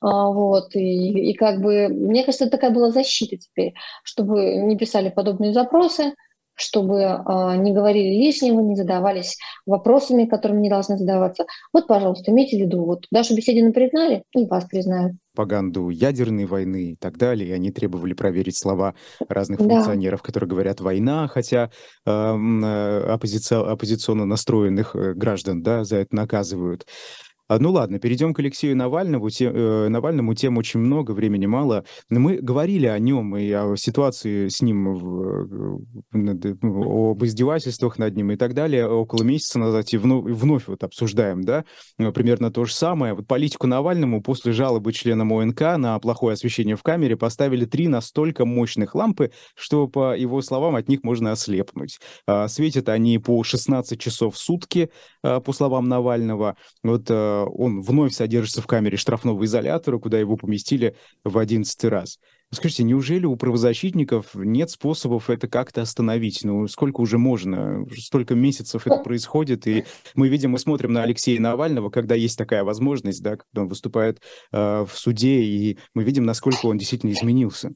[0.00, 5.10] А, вот, и, и как бы, мне кажется, такая была защита теперь, чтобы не писали
[5.10, 6.14] подобные запросы,
[6.62, 11.46] чтобы э, не говорили лишнего, не задавались вопросами, которыми не должны задаваться.
[11.72, 15.16] Вот, пожалуйста, имейте в виду, вот Дашу Беседину признали, и вас признают.
[15.34, 17.50] Пропаганду ядерной войны и так далее.
[17.50, 18.94] И они требовали проверить слова
[19.28, 19.76] разных да.
[19.76, 21.70] функционеров, которые говорят «война», хотя
[22.06, 26.86] э, оппозиция, оппозиционно настроенных э, граждан да, за это наказывают.
[27.48, 29.28] А, ну ладно, перейдем к Алексею Навальному.
[29.30, 31.84] Те, э, Навальному тем очень много, времени мало.
[32.08, 35.82] Мы говорили о нем и о ситуации с ним, в,
[36.14, 40.84] э, об издевательствах над ним и так далее около месяца назад и вновь, вновь вот
[40.84, 41.64] обсуждаем, да,
[41.98, 43.14] э, примерно то же самое.
[43.14, 48.44] Вот политику Навальному после жалобы членам ОНК на плохое освещение в камере поставили три настолько
[48.44, 51.98] мощных лампы, что, по его словам, от них можно ослепнуть.
[52.26, 54.90] А, светят они по 16 часов в сутки,
[55.22, 56.56] а, по словам Навального.
[56.82, 57.10] Вот
[57.44, 62.18] он вновь содержится в камере штрафного изолятора, куда его поместили в одиннадцатый раз.
[62.50, 66.44] Скажите, неужели у правозащитников нет способов это как-то остановить?
[66.44, 67.86] Ну, сколько уже можно?
[67.96, 72.62] Столько месяцев это происходит, и мы видим, мы смотрим на Алексея Навального, когда есть такая
[72.62, 74.20] возможность, да, когда он выступает
[74.52, 77.72] э, в суде, и мы видим, насколько он действительно изменился.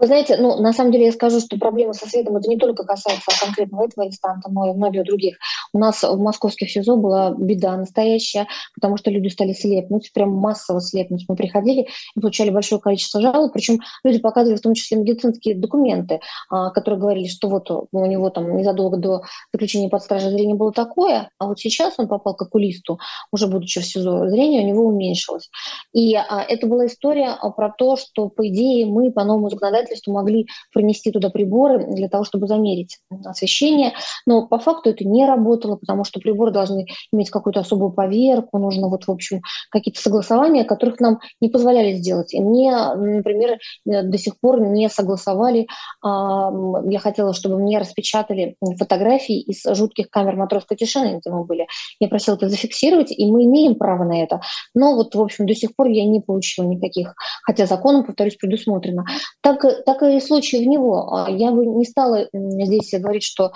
[0.00, 2.84] Вы знаете, ну, на самом деле я скажу, что проблема со светом это не только
[2.84, 5.36] касается конкретного этого инстанта, но и многих других.
[5.74, 10.80] У нас в московских СИЗО была беда настоящая, потому что люди стали слепнуть, прям массово
[10.80, 11.26] слепнуть.
[11.28, 11.86] Мы приходили
[12.16, 16.98] и получали большое количество жалоб, причем люди показывали в том числе медицинские документы, а, которые
[16.98, 19.20] говорили, что вот у него там незадолго до
[19.52, 22.98] заключения под стражей зрение было такое, а вот сейчас он попал к окулисту,
[23.32, 25.50] уже будучи в СИЗО, зрение у него уменьшилось.
[25.92, 30.08] И а, это была история про то, что, по идее, мы по новому законодательству обстоятельств
[30.08, 33.92] могли принести туда приборы для того, чтобы замерить освещение.
[34.26, 38.88] Но по факту это не работало, потому что приборы должны иметь какую-то особую поверку, нужно
[38.88, 42.32] вот, в общем, какие-то согласования, которых нам не позволяли сделать.
[42.34, 45.66] И мне, например, до сих пор не согласовали.
[46.02, 46.50] А,
[46.88, 51.66] я хотела, чтобы мне распечатали фотографии из жутких камер матросской тишины, где мы были.
[51.98, 54.40] Я просила это зафиксировать, и мы имеем право на это.
[54.74, 59.04] Но вот, в общем, до сих пор я не получила никаких, хотя законом, повторюсь, предусмотрено.
[59.42, 61.12] Так так и случай в него.
[61.12, 63.52] А я бы не стала здесь говорить, что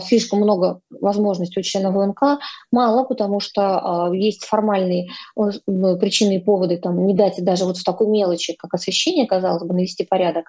[0.00, 2.40] слишком много возможностей у члена ВНК.
[2.72, 7.84] Мало, потому что а, есть формальные причины и поводы там, не дать даже вот в
[7.84, 10.46] такой мелочи, как освещение, казалось бы, навести порядок.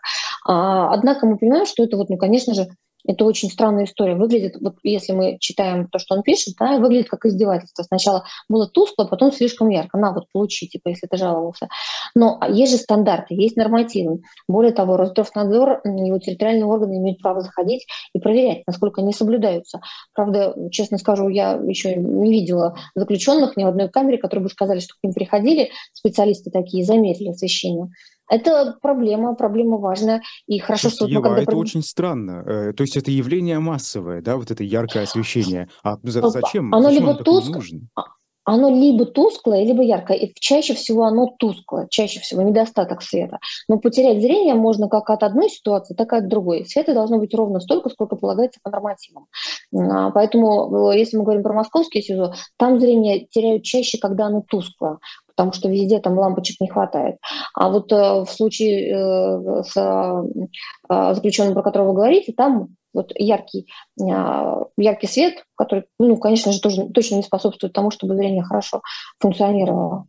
[0.48, 2.68] А, однако мы понимаем, что это, вот, ну, конечно же,
[3.08, 4.16] это очень странная история.
[4.16, 7.84] Выглядит, вот если мы читаем то, что он пишет, да, выглядит как издевательство.
[7.84, 9.98] Сначала было тускло, потом слишком ярко.
[9.98, 11.70] На, вот получи, типа, если ты жаловался.
[12.16, 14.22] Но есть же стандарты, есть нормативы.
[14.48, 19.82] Более того, Росздравнадзор, его территориальные органы имеют право заходить и проверять, насколько они соблюдаются.
[20.14, 24.80] Правда, честно скажу, я еще не видела заключенных ни в одной камере, которые бы сказали,
[24.80, 27.90] что к ним приходили специалисты такие, замерили освещение.
[28.30, 30.22] Это проблема, проблема важная.
[30.48, 31.08] И хорошо, что...
[31.08, 31.42] Ева, когда...
[31.42, 32.44] это очень странно.
[32.46, 35.70] Э, то есть это явление массовое, да, вот это яркое освещение.
[35.84, 36.74] А зачем?
[36.74, 37.62] Оно зачем либо тускло,
[37.96, 38.04] а,
[38.50, 40.18] оно либо тусклое, либо яркое.
[40.18, 43.38] И чаще всего оно тусклое, чаще всего недостаток света.
[43.68, 46.66] Но потерять зрение можно как от одной ситуации, так и от другой.
[46.66, 49.28] Света должно быть ровно столько, сколько полагается по нормативам.
[49.76, 54.42] А, поэтому, э, если мы говорим про московский СИЗО, там зрение теряют чаще, когда оно
[54.42, 54.98] тусклое
[55.40, 57.16] потому что везде там лампочек не хватает.
[57.54, 63.14] А вот э, в случае э, с э, заключенным, про которого вы говорите, там вот
[63.16, 63.68] яркий,
[64.02, 68.82] э, яркий свет, который, ну, конечно же, тоже, точно не способствует тому, чтобы зрение хорошо
[69.22, 70.08] функционировало.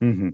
[0.00, 0.32] Угу.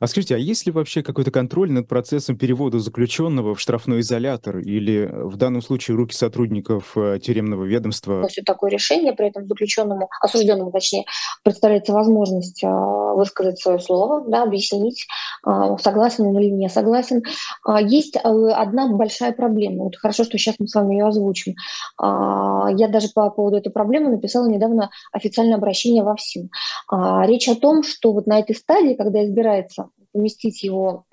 [0.00, 4.58] А скажите, а есть ли вообще какой-то контроль над процессом перевода заключенного в штрафной изолятор
[4.58, 8.22] или э, в данном случае руки сотрудников э, тюремного ведомства?
[8.24, 11.04] Если такое решение, при этом заключенному, осужденному точнее,
[11.42, 15.06] представляется возможность э, высказать свое слово, да, объяснить,
[15.42, 17.22] согласен он или не согласен.
[17.64, 19.84] А есть одна большая проблема.
[19.84, 21.54] Вот хорошо, что сейчас мы с вами ее озвучим.
[21.98, 26.50] А, я даже по поводу этой проблемы написала недавно официальное обращение во ВСИН.
[26.88, 31.04] А, речь о том, что вот на этой стадии, когда избирается поместить его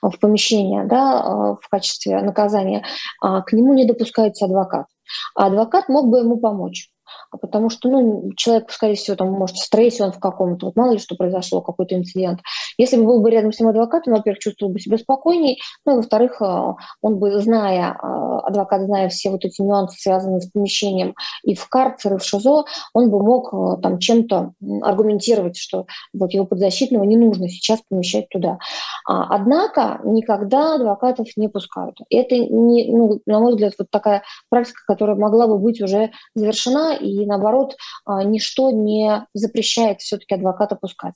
[0.00, 2.84] в помещение да, а, в качестве наказания,
[3.20, 4.86] а, к нему не допускается адвокат.
[5.34, 6.90] А адвокат мог бы ему помочь.
[7.30, 10.76] А потому что ну, человек, скорее всего, там, может, в стрессе он в каком-то, вот
[10.76, 12.40] мало ли что произошло, какой-то инцидент.
[12.76, 15.92] Если бы был бы рядом с ним адвокат, он, во-первых, чувствовал бы себя спокойней, ну,
[15.92, 20.50] и, во-вторых, а, он бы, зная, а, адвокат, зная все вот эти нюансы, связанные с
[20.50, 21.14] помещением
[21.44, 22.64] и в карцер, и в ШИЗО,
[22.94, 28.58] он бы мог там чем-то аргументировать, что вот его подзащитного не нужно сейчас помещать туда.
[29.06, 31.98] Однако никогда адвокатов не пускают.
[32.10, 36.94] Это, не, ну, на мой взгляд, вот такая практика, которая могла бы быть уже завершена,
[36.94, 41.14] и наоборот, а, ничто не запрещает все-таки адвоката пускать.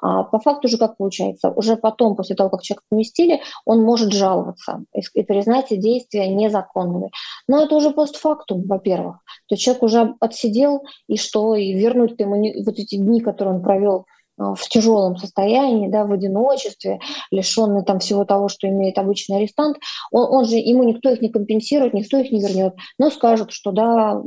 [0.00, 1.50] А по факту же как получается?
[1.50, 7.10] Уже потом, после того, как человека поместили, он может жаловаться и признать действия незаконными.
[7.48, 9.16] Но это уже постфактум, во-первых.
[9.48, 13.62] То есть человек уже отсидел, и что, и вернуть ему вот эти дни, которые он
[13.62, 14.06] провел
[14.38, 19.78] в тяжелом состоянии, да, в одиночестве, лишенный там всего того, что имеет обычный арестант,
[20.10, 23.72] он, он же, ему никто их не компенсирует, никто их не вернет, но скажут, что
[23.72, 24.20] да,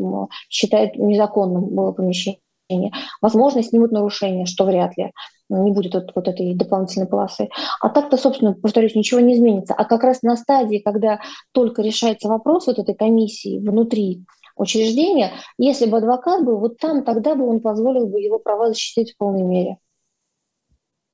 [0.50, 2.39] считает незаконным было помещение.
[3.22, 5.12] Возможно, снимут нарушение, что вряд ли
[5.50, 7.50] не будет вот, вот этой дополнительной полосы.
[7.82, 9.74] А так-то, собственно, повторюсь, ничего не изменится.
[9.74, 11.19] А как раз на стадии, когда
[11.52, 14.24] только решается вопрос вот этой комиссии внутри
[14.56, 19.13] учреждения, если бы адвокат был, вот там тогда бы он позволил бы его права защитить
[19.13, 19.78] в полной мере.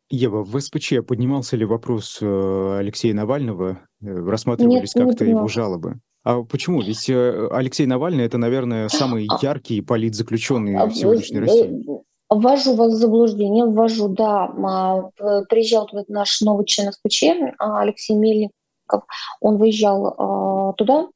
[0.10, 3.80] Ева, в СПЧ поднимался ли вопрос э, Алексея Навального?
[4.02, 6.00] Э, рассматривались как-то его жалобы?
[6.24, 6.82] А почему?
[6.82, 11.86] Ведь э, Алексей Навальный это, наверное, самый а яркий политзаключенный в сегодняшней России.
[12.30, 14.46] Ввожу вас в заблуждение, ввожу, да.
[14.46, 15.04] А,
[15.50, 17.24] приезжал наш новый член СПЧ
[17.60, 19.04] а, Алексей Мельников,
[19.42, 21.08] он выезжал а, туда,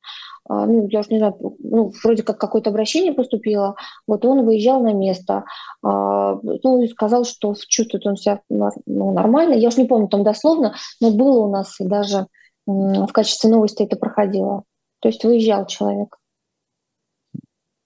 [0.50, 3.76] ну, я уж не знаю, ну, вроде как какое-то обращение поступило,
[4.08, 5.46] вот он выезжал на место,
[5.84, 10.76] ну, и сказал, что чувствует он себя ну, нормально, я уж не помню там дословно,
[11.00, 12.28] но было у нас и даже
[12.66, 14.64] в качестве новости это проходило.
[15.00, 16.18] То есть выезжал человек.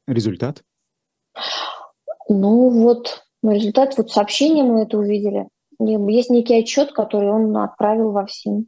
[0.08, 0.64] Результат?
[2.30, 5.48] Ну вот, результат, вот сообщение мы это увидели.
[5.80, 8.68] Есть некий отчет, который он отправил во всем.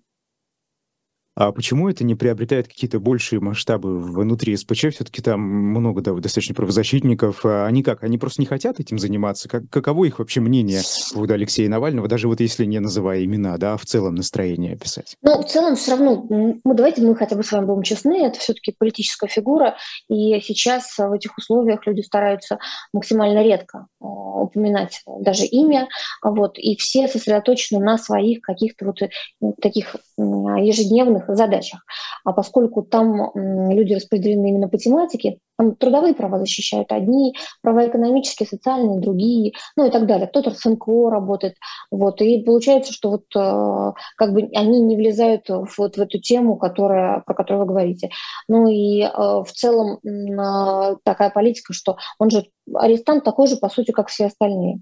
[1.35, 4.93] А почему это не приобретает какие-то большие масштабы внутри СПЧ?
[4.93, 7.45] Все-таки там много да, достаточно правозащитников.
[7.45, 8.03] А они как?
[8.03, 9.49] Они просто не хотят этим заниматься?
[9.49, 13.57] Как, каково их вообще мнение по поводу Алексея Навального, даже вот если не называя имена,
[13.57, 15.17] да, а в целом настроение описать?
[15.21, 18.39] Ну, в целом все равно, мы, давайте мы хотя бы с вами будем честны, это
[18.39, 19.75] все-таки политическая фигура,
[20.09, 22.59] и сейчас в этих условиях люди стараются
[22.93, 25.89] максимально редко э, упоминать даже имя,
[26.23, 28.99] вот, и все сосредоточены на своих каких-то вот
[29.41, 31.85] ну, таких ежедневных задачах.
[32.23, 38.47] А поскольку там люди распределены именно по тематике, там трудовые права защищают одни, права экономические,
[38.47, 40.27] социальные другие, ну и так далее.
[40.27, 41.55] Кто-то с НКО работает.
[41.91, 42.21] Вот.
[42.21, 47.21] И получается, что вот э, как бы они не влезают вот в эту тему, которая,
[47.25, 48.09] про которую вы говорите.
[48.47, 53.69] Ну и э, в целом э, такая политика, что он же арестант такой же, по
[53.69, 54.81] сути, как все остальные.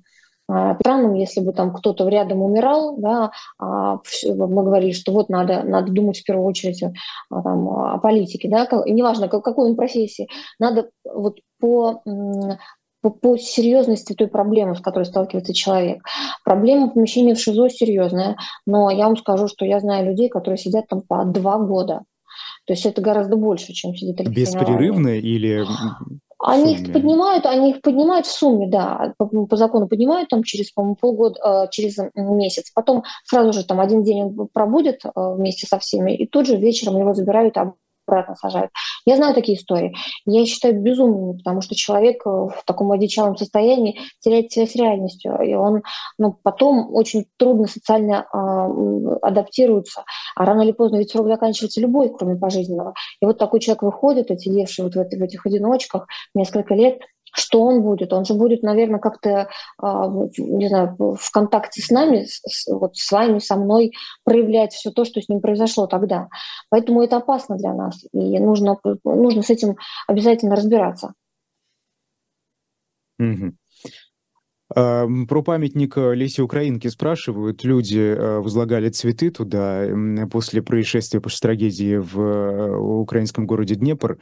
[0.50, 5.64] А, странным, если бы там кто-то рядом умирал, да, а мы говорили, что вот надо,
[5.64, 10.28] надо думать в первую очередь а, там, о политике, да, неважно, какой он профессии,
[10.60, 12.02] надо вот по
[13.02, 16.04] по, по серьезности той проблемы, с которой сталкивается человек.
[16.46, 20.88] Проблема помещения в ШИЗО серьезная, но я вам скажу, что я знаю людей, которые сидят
[20.88, 22.04] там по два года.
[22.66, 25.66] То есть это гораздо больше, чем сидит Беспрерывно или
[26.46, 30.72] они их поднимают, они их поднимают в сумме, да, по, по закону поднимают там через,
[30.72, 32.72] по-моему, полгода, э, через месяц.
[32.74, 36.58] Потом сразу же там один день он пробудет э, вместе со всеми, и тут же
[36.58, 37.58] вечером его забирают
[38.14, 38.72] обратно сажают.
[39.06, 39.96] Я знаю такие истории.
[40.26, 45.38] Я считаю безумными, потому что человек э, в таком одичалом состоянии теряет связь с реальностью,
[45.42, 45.82] и он
[46.18, 50.04] ну, потом очень трудно социально э, адаптируется.
[50.36, 52.94] А рано или поздно ведь срок заканчивается любой, кроме пожизненного.
[53.20, 57.00] И вот такой человек выходит, отелевший вот в, в этих одиночках несколько лет,
[57.34, 58.14] что он будет?
[58.14, 60.08] Он же будет, наверное, как-то, а,
[60.38, 62.26] не знаю, в контакте с нами,
[62.68, 63.92] вот с вами, со мной
[64.24, 66.30] проявлять все то, что с ним произошло тогда.
[66.70, 69.78] Поэтому это опасно для нас, и нужно, нужно с этим
[70.08, 71.14] обязательно разбираться.
[73.20, 73.54] Угу.
[74.74, 77.64] Про памятник э, Лесе Украинки спрашивают.
[77.64, 79.86] Люди э, возлагали цветы туда
[80.32, 84.18] после происшествия, после трагедии в э, украинском городе Днепр.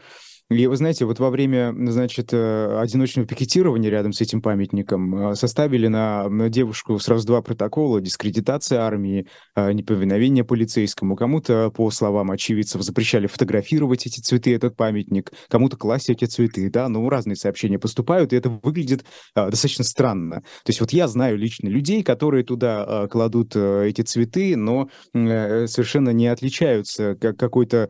[0.49, 5.35] И вы знаете, вот во время, значит, э, одиночного пикетирования рядом с этим памятником э,
[5.35, 11.15] составили на, на девушку сразу два протокола: дискредитация армии, э, неповиновение полицейскому.
[11.15, 16.89] Кому-то, по словам очевидцев, запрещали фотографировать эти цветы, этот памятник, кому-то класть эти цветы, да,
[16.89, 20.41] ну, разные сообщения поступают, и это выглядит достаточно странно.
[20.41, 26.27] То есть вот я знаю лично людей, которые туда кладут эти цветы, но совершенно не
[26.27, 27.89] отличаются какой-то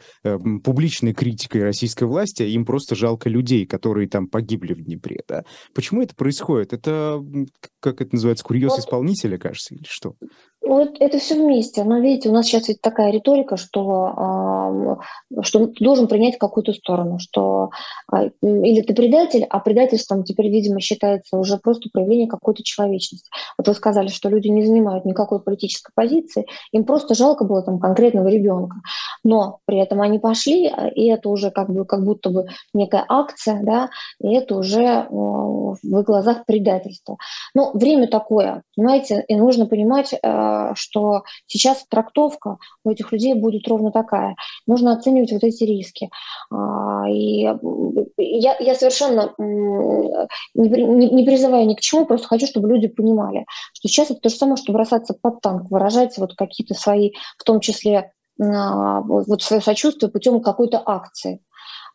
[0.63, 5.43] публичной критикой российской власти, им просто жалко людей, которые там погибли в Днепре, да.
[5.73, 6.73] Почему это происходит?
[6.73, 7.21] Это,
[7.79, 10.15] как это называется, курьез исполнителя, кажется, или что?
[10.64, 11.84] Вот это все вместе.
[11.84, 14.99] Но видите, у нас сейчас ведь такая риторика, что,
[15.41, 17.72] что ты должен принять какую-то сторону, что
[18.14, 23.30] э, или ты предатель, а предательством теперь, видимо, считается уже просто проявление какой-то человечности.
[23.57, 27.80] Вот вы сказали, что люди не занимают никакой политической позиции, им просто жалко было там
[27.80, 28.78] конкретного ребенка.
[29.24, 33.62] Но при этом они пошли, и это уже как, бы, как будто бы некая акция,
[33.64, 33.89] да,
[34.20, 37.18] и это уже э, в их глазах предательство.
[37.55, 40.18] Но время такое, понимаете, и нужно понимать, э,
[40.75, 44.35] что сейчас трактовка у этих людей будет ровно такая.
[44.67, 46.09] Нужно оценивать вот эти риски.
[46.51, 47.41] А, и
[48.17, 54.11] я, я совершенно не, призываю ни к чему, просто хочу, чтобы люди понимали, что сейчас
[54.11, 58.11] это то же самое, что бросаться под танк, выражать вот какие-то свои, в том числе
[58.41, 61.41] а, вот свое сочувствие путем какой-то акции.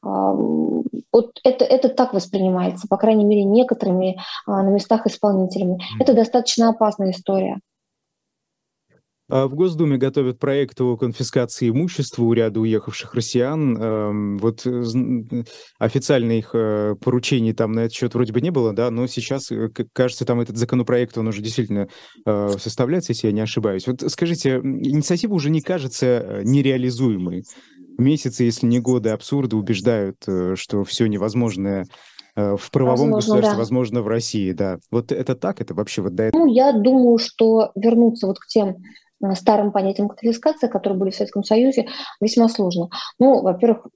[0.02, 5.78] А, вот это, это так воспринимается, по крайней мере, некоторыми на местах исполнителями.
[6.00, 7.60] Это достаточно опасная история.
[9.28, 13.76] А в Госдуме готовят проект о конфискации имущества у ряда уехавших россиян.
[13.76, 14.84] Эм, вот э,
[15.80, 19.68] официальных э, поручений там на этот счет вроде бы не было, да, но сейчас, э,
[19.92, 21.88] кажется, там этот законопроект, он уже действительно
[22.24, 23.86] составляется, если я не ошибаюсь.
[23.86, 27.44] Вот скажите, инициатива уже не кажется нереализуемой.
[27.98, 30.18] Месяцы, если не годы абсурда убеждают,
[30.54, 31.86] что все невозможное
[32.36, 33.58] э, в правовом возможно, государстве, да.
[33.58, 34.78] возможно, в России, да.
[34.90, 36.44] Вот это так, это вообще вот до этого?
[36.44, 41.14] Ну, я думаю, что вернуться вот к тем Э, старым понятием конфискации, которые были в
[41.14, 41.88] Советском Союзе,
[42.20, 42.90] весьма сложно.
[43.18, 43.86] Ну, во-первых,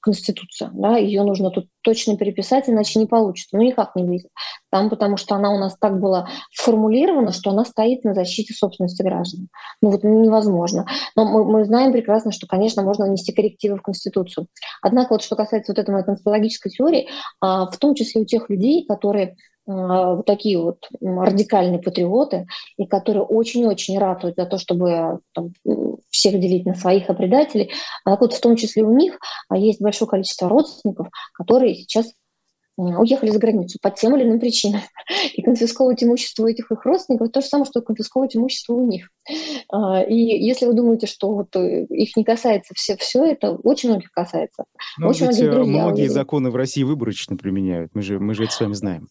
[0.00, 3.56] Конституция, да, ее нужно тут точно переписать, иначе не получится.
[3.56, 4.30] Ну, никак не выйдет.
[4.70, 9.02] Там, потому что она у нас так была сформулирована, что она стоит на защите собственности
[9.02, 9.48] граждан.
[9.80, 10.86] Ну, вот невозможно.
[11.16, 14.46] Но мы, мы знаем прекрасно, что, конечно, можно внести коррективы в Конституцию.
[14.80, 17.08] Однако, вот что касается вот этой конспирологической теории,
[17.40, 22.46] а, в том числе у тех людей, которые вот такие вот радикальные патриоты,
[22.76, 25.52] и которые очень-очень ратуют за то, чтобы там,
[26.10, 27.70] всех делить на своих и предателей.
[28.04, 32.06] А вот в том числе у них а, есть большое количество родственников, которые сейчас
[32.76, 34.80] уехали за границу по тем или иным причинам.
[35.34, 39.10] И конфисковывать имущество этих их родственников то же самое, что конфисковывать имущество у них.
[39.70, 43.90] А, и если вы думаете, что вот э, их не касается все, все это очень
[43.90, 44.64] многих касается.
[44.98, 47.90] Но очень ведь многие, э, многие законы в России выборочно применяют.
[47.94, 49.08] Мы же, мы же это с вами знаем.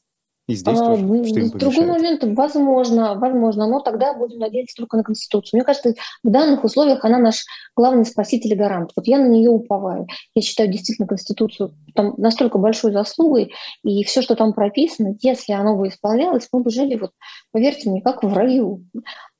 [0.47, 4.97] И здесь а, тоже, что им Другой момент, возможно, возможно, но тогда будем надеяться только
[4.97, 5.57] на Конституцию.
[5.57, 8.91] Мне кажется, в данных условиях она наш главный спаситель и гарант.
[8.95, 10.07] Вот я на нее уповаю.
[10.33, 15.77] Я считаю действительно Конституцию там настолько большой заслугой, и все, что там прописано, если оно
[15.77, 17.11] бы исполнялось, мы бы жили, вот,
[17.51, 18.83] поверьте мне, как в раю.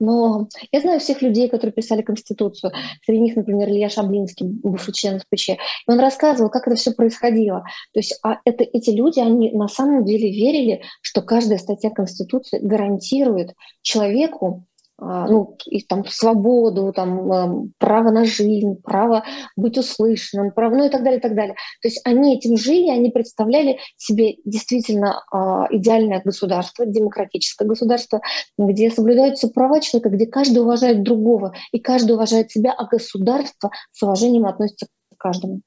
[0.02, 2.74] Но я знаю всех людей, которые писали Конституцию.
[3.06, 5.50] Среди них, например, Илья Шаблинский, бывший член СПЧ.
[5.50, 7.64] И он рассказывал, как это все происходило.
[7.94, 12.58] То есть а это, эти люди, они на самом деле верили, что каждая статья Конституции
[12.60, 14.66] гарантирует человеку
[15.02, 19.24] ну, и, там, свободу, там, а, право на жизнь, право
[19.56, 21.56] быть услышанным, право, ну и так далее, и так далее.
[21.82, 28.22] То есть они этим жили, они представляли себе действительно э, идеальное государство, демократическое государство,
[28.60, 34.04] где соблюдаются права человека, где каждый уважает другого, и каждый уважает себя, а государство с
[34.04, 35.62] уважением относится к каждому.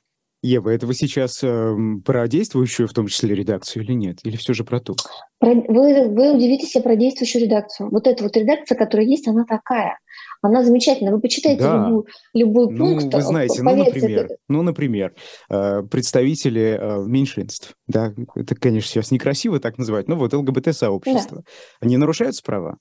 [0.44, 1.74] Ева, это вы сейчас э,
[2.04, 4.18] про действующую, в том числе, редакцию или нет?
[4.24, 4.94] Или все же про ту?
[5.38, 7.88] Про, вы, вы удивитесь, я про действующую редакцию.
[7.90, 9.98] Вот эта вот редакция, которая есть, она такая.
[10.42, 11.14] Она замечательная.
[11.14, 11.86] Вы почитайте да.
[11.86, 13.14] любую, любой ну, пункт.
[13.14, 14.36] Вы знаете, ну, например, это...
[14.48, 15.14] ну, например,
[15.48, 17.72] э, представители э, меньшинств.
[17.86, 21.38] Да, это, конечно, сейчас некрасиво так называть, но вот ЛГБТ-сообщество.
[21.38, 21.42] Да.
[21.80, 22.76] Они нарушаются права?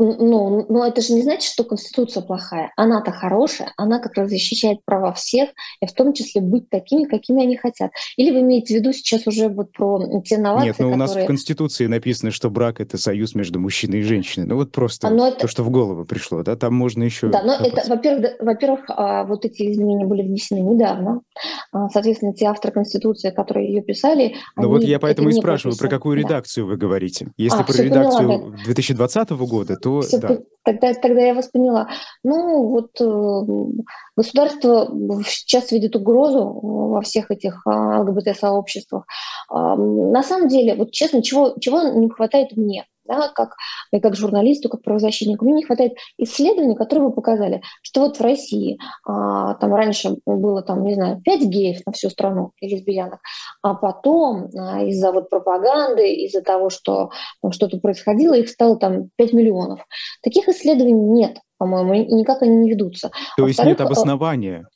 [0.00, 2.72] Ну, но это же не значит, что Конституция плохая.
[2.76, 7.42] Она-то хорошая, она как раз защищает права всех, и в том числе быть такими, какими
[7.42, 7.90] они хотят.
[8.16, 10.96] Или вы имеете в виду сейчас уже вот про те новации, Нет, но ну, у
[10.96, 14.46] нас в Конституции написано, что брак– это союз между мужчиной и женщиной.
[14.46, 15.40] Ну вот просто но это...
[15.40, 17.26] то, что в голову пришло, да, там можно еще…
[17.26, 21.22] Да, но это, во-первых, во-первых, а, вот эти изменения были внесены недавно.
[21.72, 24.36] А, соответственно, те авторы Конституции, которые ее писали…
[24.54, 25.88] Ну вот я поэтому и спрашиваю, прописаны.
[25.88, 26.70] про какую редакцию да.
[26.70, 27.32] вы говорите.
[27.36, 28.64] Если а, про редакцию поняла, да.
[28.64, 30.38] 2020 года, то то Все, да.
[30.64, 31.88] Тогда, тогда я вас поняла.
[32.22, 33.82] Ну, вот э,
[34.16, 34.86] государство
[35.26, 39.06] сейчас видит угрозу во всех этих э, ЛГБТ-сообществах.
[39.50, 42.84] Э, на самом деле, вот честно, чего, чего не хватает мне?
[43.08, 43.56] Да, как,
[43.92, 45.44] и как журналисту, как правозащитнику.
[45.44, 50.62] Мне не хватает исследований, которые бы показали, что вот в России а, там раньше было,
[50.62, 53.20] там, не знаю, 5 геев на всю страну и лесбиянок,
[53.62, 57.10] а потом а, из-за вот пропаганды, из-за того, что
[57.42, 59.80] там, что-то происходило, их стало там 5 миллионов.
[60.22, 63.10] Таких исследований нет, по-моему, и никак они не ведутся.
[63.36, 64.66] То есть нет обоснования?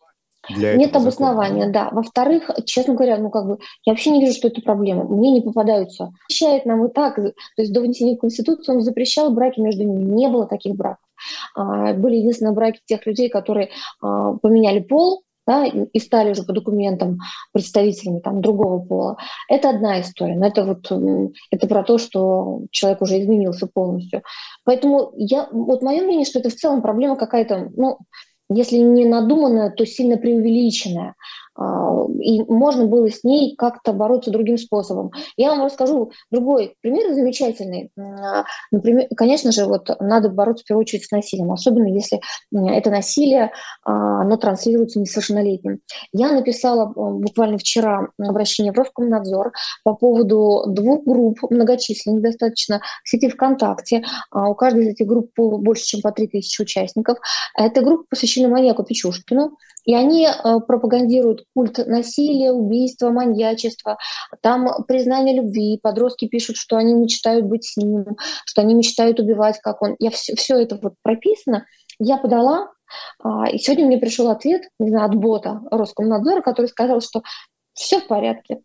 [0.49, 1.73] Для Нет обоснования, закона.
[1.73, 1.89] да.
[1.93, 5.05] Во-вторых, честно говоря, ну как бы я вообще не вижу, что это проблема.
[5.05, 6.13] Мне не попадаются.
[6.29, 7.17] Запрещает нам и так.
[7.17, 10.05] То есть до внесения в Конституцию он запрещал браки между ними.
[10.05, 11.05] Не было таких браков.
[11.55, 13.71] А, были единственные браки тех людей, которые
[14.01, 17.19] а, поменяли пол, да, и стали уже по документам
[17.53, 19.17] представителями там, другого пола.
[19.49, 20.87] Это одна история, но это вот
[21.51, 24.23] это про то, что человек уже изменился полностью.
[24.65, 27.99] Поэтому я, вот мое мнение, что это в целом проблема какая-то, ну,
[28.55, 31.15] если не надуманная, то сильно преувеличенная.
[31.55, 35.11] А, и можно было с ней как-то бороться другим способом.
[35.37, 37.91] Я вам расскажу другой пример замечательный.
[37.99, 42.21] А, например, конечно же, вот надо бороться в первую очередь с насилием, особенно если
[42.53, 43.53] это насилие,
[43.85, 45.81] а, оно транслируется несовершеннолетним.
[46.13, 49.53] Я написала буквально вчера обращение в Роскомнадзор
[49.85, 54.05] по поводу двух групп, многочисленных достаточно, в сети ВКонтакте.
[54.33, 57.19] У каждой из этих групп больше, чем по 3000 участников.
[57.57, 60.29] Эта группа посвящена маньяку Печушкину, и они
[60.67, 63.99] пропагандируют культ насилия, убийства, маньячества,
[64.41, 68.05] там признание любви, подростки пишут, что они мечтают быть с ним,
[68.47, 69.97] что они мечтают убивать, как он.
[69.99, 71.67] Я все, все это вот прописано.
[71.99, 72.71] Я подала,
[73.23, 77.23] а, и сегодня мне пришел ответ, не знаю, от бота Роскомнадзора, который сказал, что
[77.75, 78.61] все в порядке,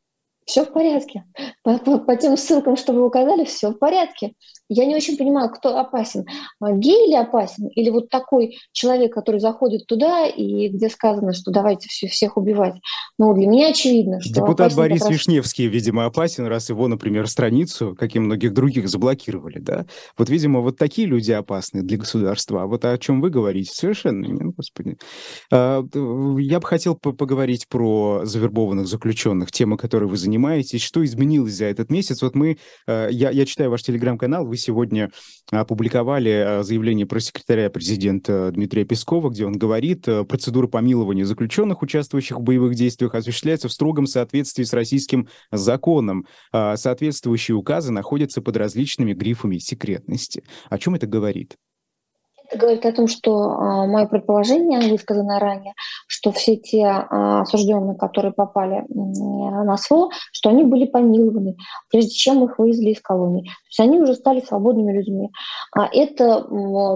[0.45, 1.23] Все в порядке.
[1.63, 4.33] По, по, по тем ссылкам, что вы указали, все в порядке.
[4.69, 6.25] Я не очень понимаю, кто опасен.
[6.59, 7.67] А, гей или опасен?
[7.67, 12.75] Или вот такой человек, который заходит туда и где сказано, что давайте все, всех убивать.
[13.17, 14.33] Ну, для меня очевидно, что...
[14.33, 15.09] Депутат Борис раз...
[15.09, 19.85] Вишневский, видимо, опасен, раз его, например, страницу, как и многих других, заблокировали, да?
[20.17, 22.63] Вот, видимо, вот такие люди опасны для государства.
[22.63, 24.97] А вот о чем вы говорите, совершенно нет, господи.
[25.51, 25.83] А,
[26.39, 30.81] я бы хотел поговорить про завербованных заключенных, тема, которой вы занимаетесь.
[30.81, 32.21] Что изменилось за этот месяц?
[32.21, 35.11] Вот мы, а, я, я читаю ваш телеграм-канал, вы сегодня
[35.51, 41.81] опубликовали а, заявление про секретаря президента Дмитрия Пескова, где он говорит, э, процедура помилования заключенных,
[41.81, 46.25] участвующих в боевых действиях, осуществляется в строгом соответствии с российским законом.
[46.51, 50.43] А, соответствующие указы находятся под различными грифами секретности.
[50.69, 51.55] О чем это говорит?
[52.49, 55.73] Это говорит о том, что э, мое предположение, высказанное ранее,
[56.07, 61.57] что все те э, осужденные, которые попали на СВО, что они были помилованы,
[61.89, 63.43] прежде чем их вывезли из колонии.
[63.43, 65.29] То есть они уже стали свободными людьми.
[65.75, 66.41] А это,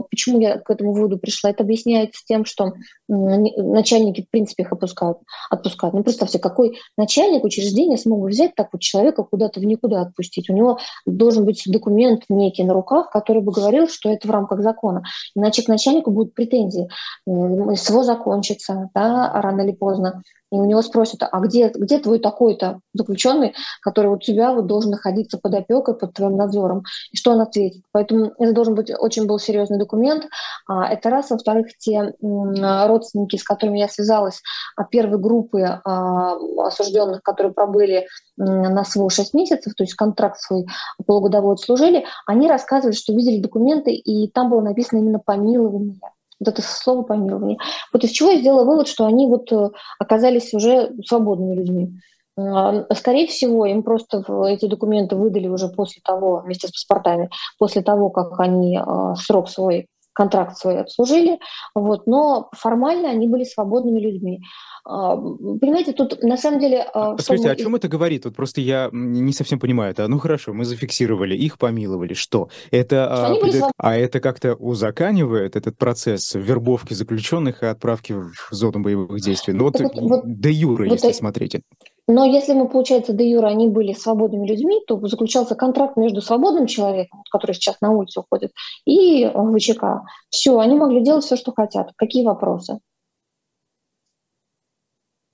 [0.09, 2.73] почему я к этому выводу пришла, это объясняется тем, что
[3.07, 5.17] начальники, в принципе, их отпускают.
[5.49, 5.93] отпускают.
[5.93, 10.49] Ну, представьте, какой начальник учреждения смог взять так вот человека куда-то в никуда отпустить?
[10.49, 14.61] У него должен быть документ некий на руках, который бы говорил, что это в рамках
[14.61, 15.03] закона.
[15.41, 16.87] Иначе к начальнику будут претензии.
[17.25, 20.21] СВО закончится да, рано или поздно
[20.51, 24.91] и у него спросят, а где, где твой такой-то заключенный, который у тебя вот должен
[24.91, 27.83] находиться под опекой, под твоим надзором, и что он ответит.
[27.91, 30.27] Поэтому это должен быть очень был серьезный документ.
[30.67, 31.29] А, это раз.
[31.29, 34.41] Во-вторых, те родственники, с которыми я связалась,
[34.75, 36.35] а, первой группы а,
[36.65, 40.65] осужденных, которые пробыли на СВО 6 месяцев, то есть контракт свой
[41.05, 45.99] полугодовой отслужили, они рассказывали, что видели документы, и там было написано именно помилование
[46.41, 47.59] вот это слово помилование.
[47.93, 49.69] Вот из чего я сделала вывод, что они вот э,
[49.99, 51.93] оказались уже свободными людьми.
[52.35, 57.29] А, скорее всего, им просто эти документы выдали уже после того, вместе с паспортами,
[57.59, 61.39] после того, как они а, срок свой контракт свой отслужили,
[61.73, 64.41] вот, но формально они были свободными людьми.
[64.83, 66.85] А, понимаете, тут на самом деле...
[66.93, 67.49] А, Скажите, чтобы...
[67.49, 68.25] о чем это говорит?
[68.25, 70.07] Вот просто я не совсем понимаю это.
[70.07, 72.13] Ну хорошо, мы зафиксировали, их помиловали.
[72.13, 72.49] Что?
[72.71, 78.81] Это, что а, а это как-то узаканивает этот процесс вербовки заключенных и отправки в зону
[78.81, 79.53] боевых действий?
[79.53, 81.61] Ну вот, вот, вот де юра, вот, если смотреть.
[82.07, 86.65] Но если мы, получается, де юра они были свободными людьми, то заключался контракт между свободным
[86.65, 88.51] человеком, который сейчас на улицу уходит,
[88.85, 90.01] и ВЧК.
[90.29, 91.91] Все, они могли делать все, что хотят.
[91.95, 92.79] Какие вопросы?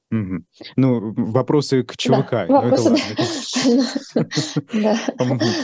[0.09, 3.03] Ну, вопросы к ЧВК, Да, ну вопросы,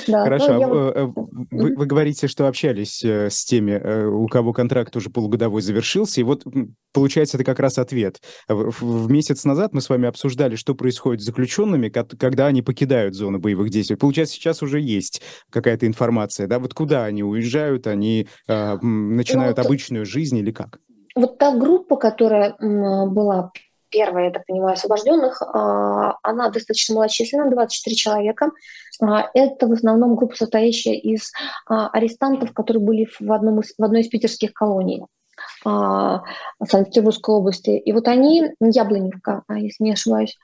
[0.07, 0.23] да.
[0.23, 1.11] Хорошо, а
[1.51, 6.23] вы, говорите, что общались э, с теми, э, у кого контракт уже полугодовой завершился, и
[6.23, 6.43] вот
[6.91, 8.21] получается это как раз ответ.
[8.49, 13.39] В, месяц назад мы с вами обсуждали, что происходит с заключенными, когда они покидают зону
[13.39, 13.95] боевых действий.
[13.95, 15.21] Получается, сейчас уже есть
[15.51, 16.59] какая-то информация, да?
[16.59, 20.79] Вот куда они уезжают, они а, начинают Ну, обычную жизнь или как?
[21.15, 23.51] вот та группа, которая была
[23.93, 28.51] первая, я так понимаю, освобожденных, а, она достаточно малочисленна, 24 человека.
[29.01, 31.31] А, это в основном группа, состоящая из
[31.67, 35.03] а, арестантов, которые были в, одном из, в одной из питерских колоний.
[35.63, 37.71] Санкт-Петербургской области.
[37.71, 40.37] И вот они, Яблоневка, если не ошибаюсь,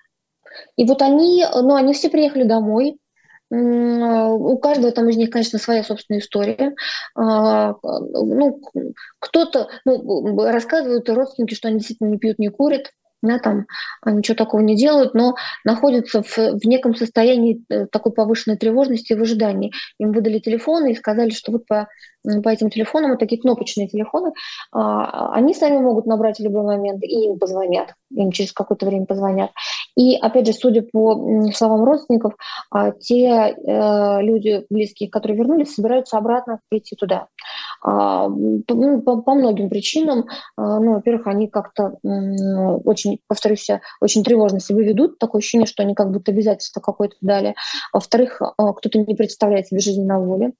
[0.78, 2.98] и вот они, ну, они все приехали домой,
[3.52, 6.76] у каждого там из них, конечно, своя собственная история.
[7.16, 8.62] Ну,
[9.20, 12.92] кто-то ну, рассказывают родственники, что они действительно не пьют, не курят
[13.22, 13.66] да, там
[14.02, 19.14] а, ничего такого не делают, но находятся в, в неком состоянии э, такой повышенной тревожности
[19.14, 19.74] и в ожидании.
[20.00, 21.90] Им выдали телефоны и сказали, что вот по,
[22.24, 24.32] по этим телефонам, вот такие кнопочные телефоны,
[24.72, 29.06] а, они сами могут набрать в любой момент, и им позвонят, им через какое-то время
[29.06, 29.52] позвонят.
[29.96, 32.34] И, опять же, судя по словам родственников,
[32.72, 37.28] а, те э, люди близкие, которые вернулись, собираются обратно прийти туда.
[37.82, 40.26] А, ну, по, по многим причинам.
[40.56, 43.68] А, ну, во-первых, они как-то очень, повторюсь,
[44.02, 45.20] очень тревожно себя ведут.
[45.20, 47.56] Такое ощущение, что они как будто обязательства какое-то дали.
[47.94, 50.54] Во-вторых, а, кто-то не представляет себе жизнь на воле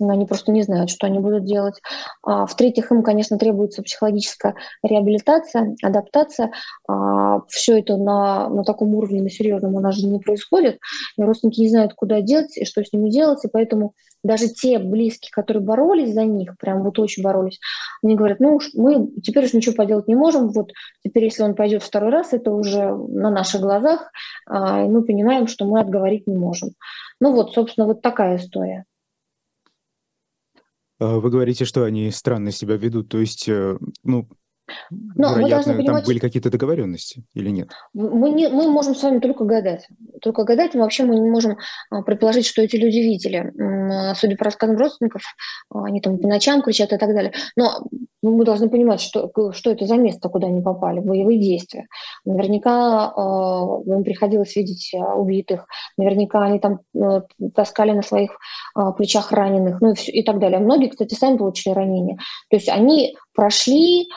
[0.00, 1.80] они просто не знают, что они будут делать.
[2.22, 6.52] А, в-третьих, им, конечно, требуется психологическая реабилитация, адаптация.
[6.88, 10.78] А, все это на, на таком уровне, на серьезном у нас же не происходит.
[11.16, 13.44] И родственники не знают, куда делать и что с ними делать.
[13.44, 13.94] И поэтому
[14.26, 17.60] даже те близкие, которые боролись за них, прям вот очень боролись,
[18.02, 20.48] они говорят, ну уж мы теперь уж ничего поделать не можем.
[20.48, 20.72] Вот
[21.04, 24.10] теперь, если он пойдет второй раз, это уже на наших глазах,
[24.46, 26.70] а, и мы понимаем, что мы отговорить не можем.
[27.20, 28.84] Ну вот, собственно, вот такая история.
[30.98, 34.28] А, вы говорите, что они странно себя ведут, то есть, э, ну,
[34.90, 37.70] Но Вероятно, мы понимать, там были какие-то договоренности или нет?
[37.94, 39.86] Мы, не, мы можем с вами только гадать.
[40.20, 41.56] Только гадать, но вообще мы не можем
[41.90, 43.52] а, предположить, что эти люди видели.
[44.16, 45.22] Судя по рассказам родственников,
[45.70, 47.32] они там по ночам кричат и так далее.
[47.56, 47.86] Но
[48.22, 51.86] мы должны понимать, что, что это за место, куда они попали, боевые действия.
[52.24, 57.22] Наверняка э, им приходилось видеть убитых, наверняка они там э,
[57.54, 58.32] таскали на своих
[58.76, 60.58] э, плечах раненых, ну и, все, и так далее.
[60.58, 62.16] Многие, кстати, сами получили ранения.
[62.50, 64.08] То есть они прошли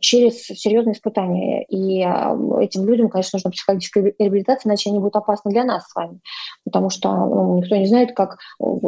[0.00, 1.64] через серьезные испытания.
[1.64, 5.94] И а, этим людям, конечно, нужна психологическая реабилитация, иначе они будут опасны для нас с
[5.94, 6.20] вами.
[6.64, 8.38] Потому что ну, никто не знает, как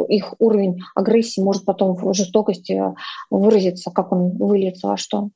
[0.09, 2.81] их уровень агрессии может потом в жестокости
[3.29, 5.29] выразиться, как он выльется во что.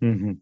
[0.00, 0.38] Угу.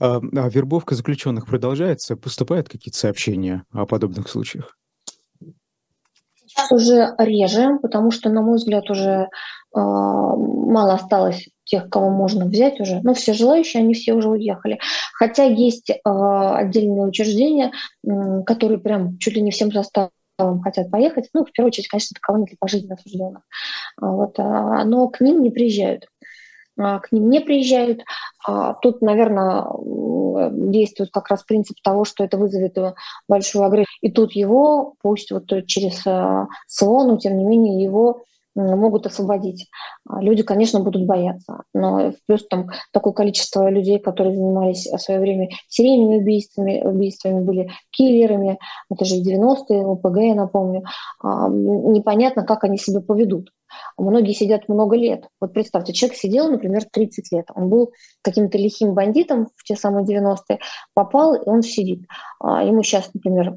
[0.00, 2.16] А, а вербовка заключенных продолжается?
[2.16, 4.76] Поступают какие-то сообщения о подобных случаях?
[6.46, 9.26] Сейчас уже реже, потому что, на мой взгляд, уже э,
[9.74, 13.00] мало осталось тех, кого можно взять уже.
[13.02, 14.78] Но все желающие, они все уже уехали.
[15.14, 17.72] Хотя есть э, отдельные учреждения,
[18.06, 20.10] э, которые прям чуть ли не всем составом
[20.62, 21.28] хотят поехать.
[21.34, 23.42] Ну, в первую очередь, конечно, это колонии для пожизненно осужденных.
[24.00, 26.06] Вот, а, но к ним не приезжают.
[26.78, 28.02] А, к ним не приезжают.
[28.46, 29.66] А, тут, наверное,
[30.50, 32.78] действует как раз принцип того, что это вызовет
[33.28, 33.98] большую агрессию.
[34.00, 38.22] И тут его, пусть вот через СО, но тем не менее его
[38.62, 39.68] могут освободить.
[40.08, 45.20] А, люди, конечно, будут бояться, но плюс там такое количество людей, которые занимались в свое
[45.20, 48.58] время серийными убийствами, убийствами были киллерами,
[48.90, 50.84] это же 90-е, ОПГ, я напомню,
[51.22, 53.50] а, непонятно, как они себя поведут.
[53.96, 55.28] Многие сидят много лет.
[55.40, 57.46] Вот представьте, человек сидел, например, 30 лет.
[57.54, 57.92] Он был
[58.22, 60.58] каким-то лихим бандитом в те самые 90-е,
[60.94, 62.06] попал, и он сидит.
[62.40, 63.54] А, ему сейчас, например,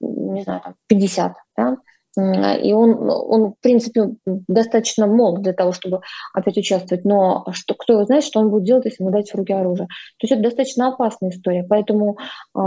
[0.00, 1.76] не знаю, 50, да?
[2.16, 6.00] И он, он, в принципе, достаточно мог для того, чтобы
[6.34, 7.04] опять участвовать.
[7.04, 9.86] Но что, кто его знает, что он будет делать, если ему дать в руки оружие.
[9.86, 11.64] То есть это достаточно опасная история.
[11.68, 12.18] Поэтому
[12.54, 12.58] э,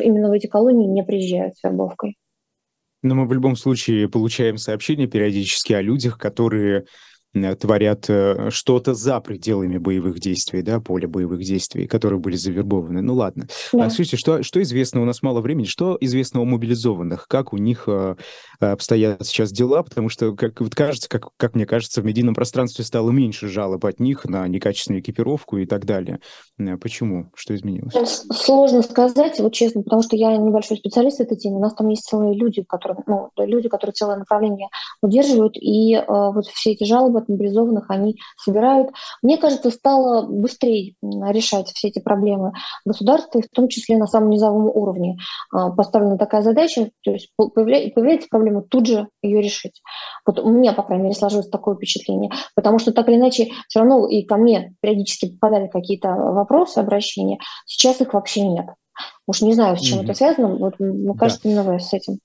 [0.00, 2.16] именно в эти колонии не приезжают с вербовкой.
[3.02, 6.84] Но мы в любом случае получаем сообщения периодически о людях, которые
[7.32, 13.00] творят э, что-то за пределами боевых действий, да, поля боевых действий, которые были завербованы.
[13.00, 13.46] Ну ладно.
[13.72, 13.86] Да.
[13.86, 15.00] А, слушайте, что, что известно?
[15.00, 15.64] У нас мало времени.
[15.64, 17.26] Что известно о мобилизованных?
[17.28, 18.16] Как у них э,
[18.60, 19.82] обстоят сейчас дела?
[19.82, 23.84] Потому что, как вот кажется, как, как мне кажется, в медийном пространстве стало меньше жалоб
[23.86, 26.20] от них на некачественную экипировку и так далее.
[26.80, 27.30] Почему?
[27.34, 27.94] Что изменилось?
[28.30, 31.56] Сложно сказать, вот честно, потому что я небольшой специалист в этой теме.
[31.56, 34.68] У нас там есть целые люди, которые, ну, люди, которые целое направление
[35.00, 38.90] удерживают, и э, вот все эти жалобы от мобилизованных они собирают.
[39.22, 42.52] Мне кажется, стало быстрее решать все эти проблемы
[42.84, 45.16] государства, в том числе на самом низовом уровне.
[45.52, 49.80] А, поставлена такая задача, то есть появляется проблема, тут же ее решить.
[50.26, 53.80] Вот у меня, по крайней мере, сложилось такое впечатление, потому что так или иначе все
[53.80, 58.66] равно и ко мне периодически попадали какие-то вопросы, обращения, сейчас их вообще нет.
[59.26, 60.04] Уж не знаю, с чем mm-hmm.
[60.04, 61.50] это связано, вот, мне кажется, да.
[61.50, 62.18] именно с этим.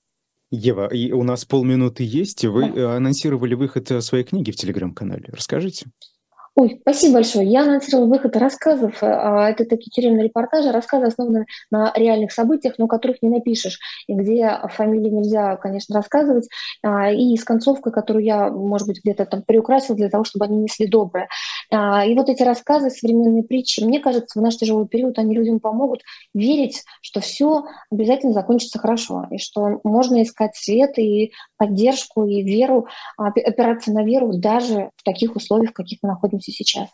[0.50, 2.44] Ева, и у нас полминуты есть.
[2.44, 2.96] Вы да.
[2.96, 5.28] анонсировали выход э, своей книги в Телеграм-канале.
[5.28, 5.90] Расскажите.
[6.60, 7.46] Ой, спасибо большое.
[7.46, 8.98] Я анонсировала выход рассказов.
[9.00, 13.78] А, это такие тюремные репортажи, рассказы основаны на реальных событиях, но которых не напишешь,
[14.08, 16.48] и где фамилии нельзя, конечно, рассказывать.
[16.82, 20.56] А, и с концовкой, которую я, может быть, где-то там приукрасила для того, чтобы они
[20.58, 21.28] несли доброе.
[21.70, 25.60] А, и вот эти рассказы, современные притчи, мне кажется, в наш тяжелый период они людям
[25.60, 26.00] помогут
[26.34, 32.88] верить, что все обязательно закончится хорошо, и что можно искать свет и поддержку, и веру,
[33.16, 36.88] опираться на веру даже в таких условиях, в каких мы находимся находимся сейчас.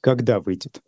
[0.00, 0.80] Когда выйдет?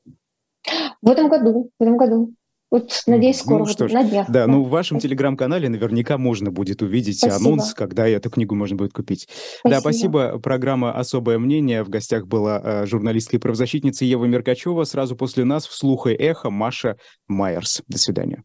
[1.02, 2.34] В этом году, в этом году.
[2.70, 4.26] Вот, надеюсь, скоро, ну, что ж, на днях.
[4.26, 7.36] Да, да, ну в вашем телеграм-канале наверняка можно будет увидеть спасибо.
[7.36, 9.28] анонс, когда эту книгу можно будет купить.
[9.60, 9.70] Спасибо.
[9.70, 10.38] Да, спасибо.
[10.40, 11.84] Программа «Особое мнение».
[11.84, 14.82] В гостях была э, журналистка и правозащитница Ева Меркачева.
[14.84, 16.96] Сразу после нас вслух и эхо Маша
[17.28, 17.82] Майерс.
[17.86, 18.42] До свидания.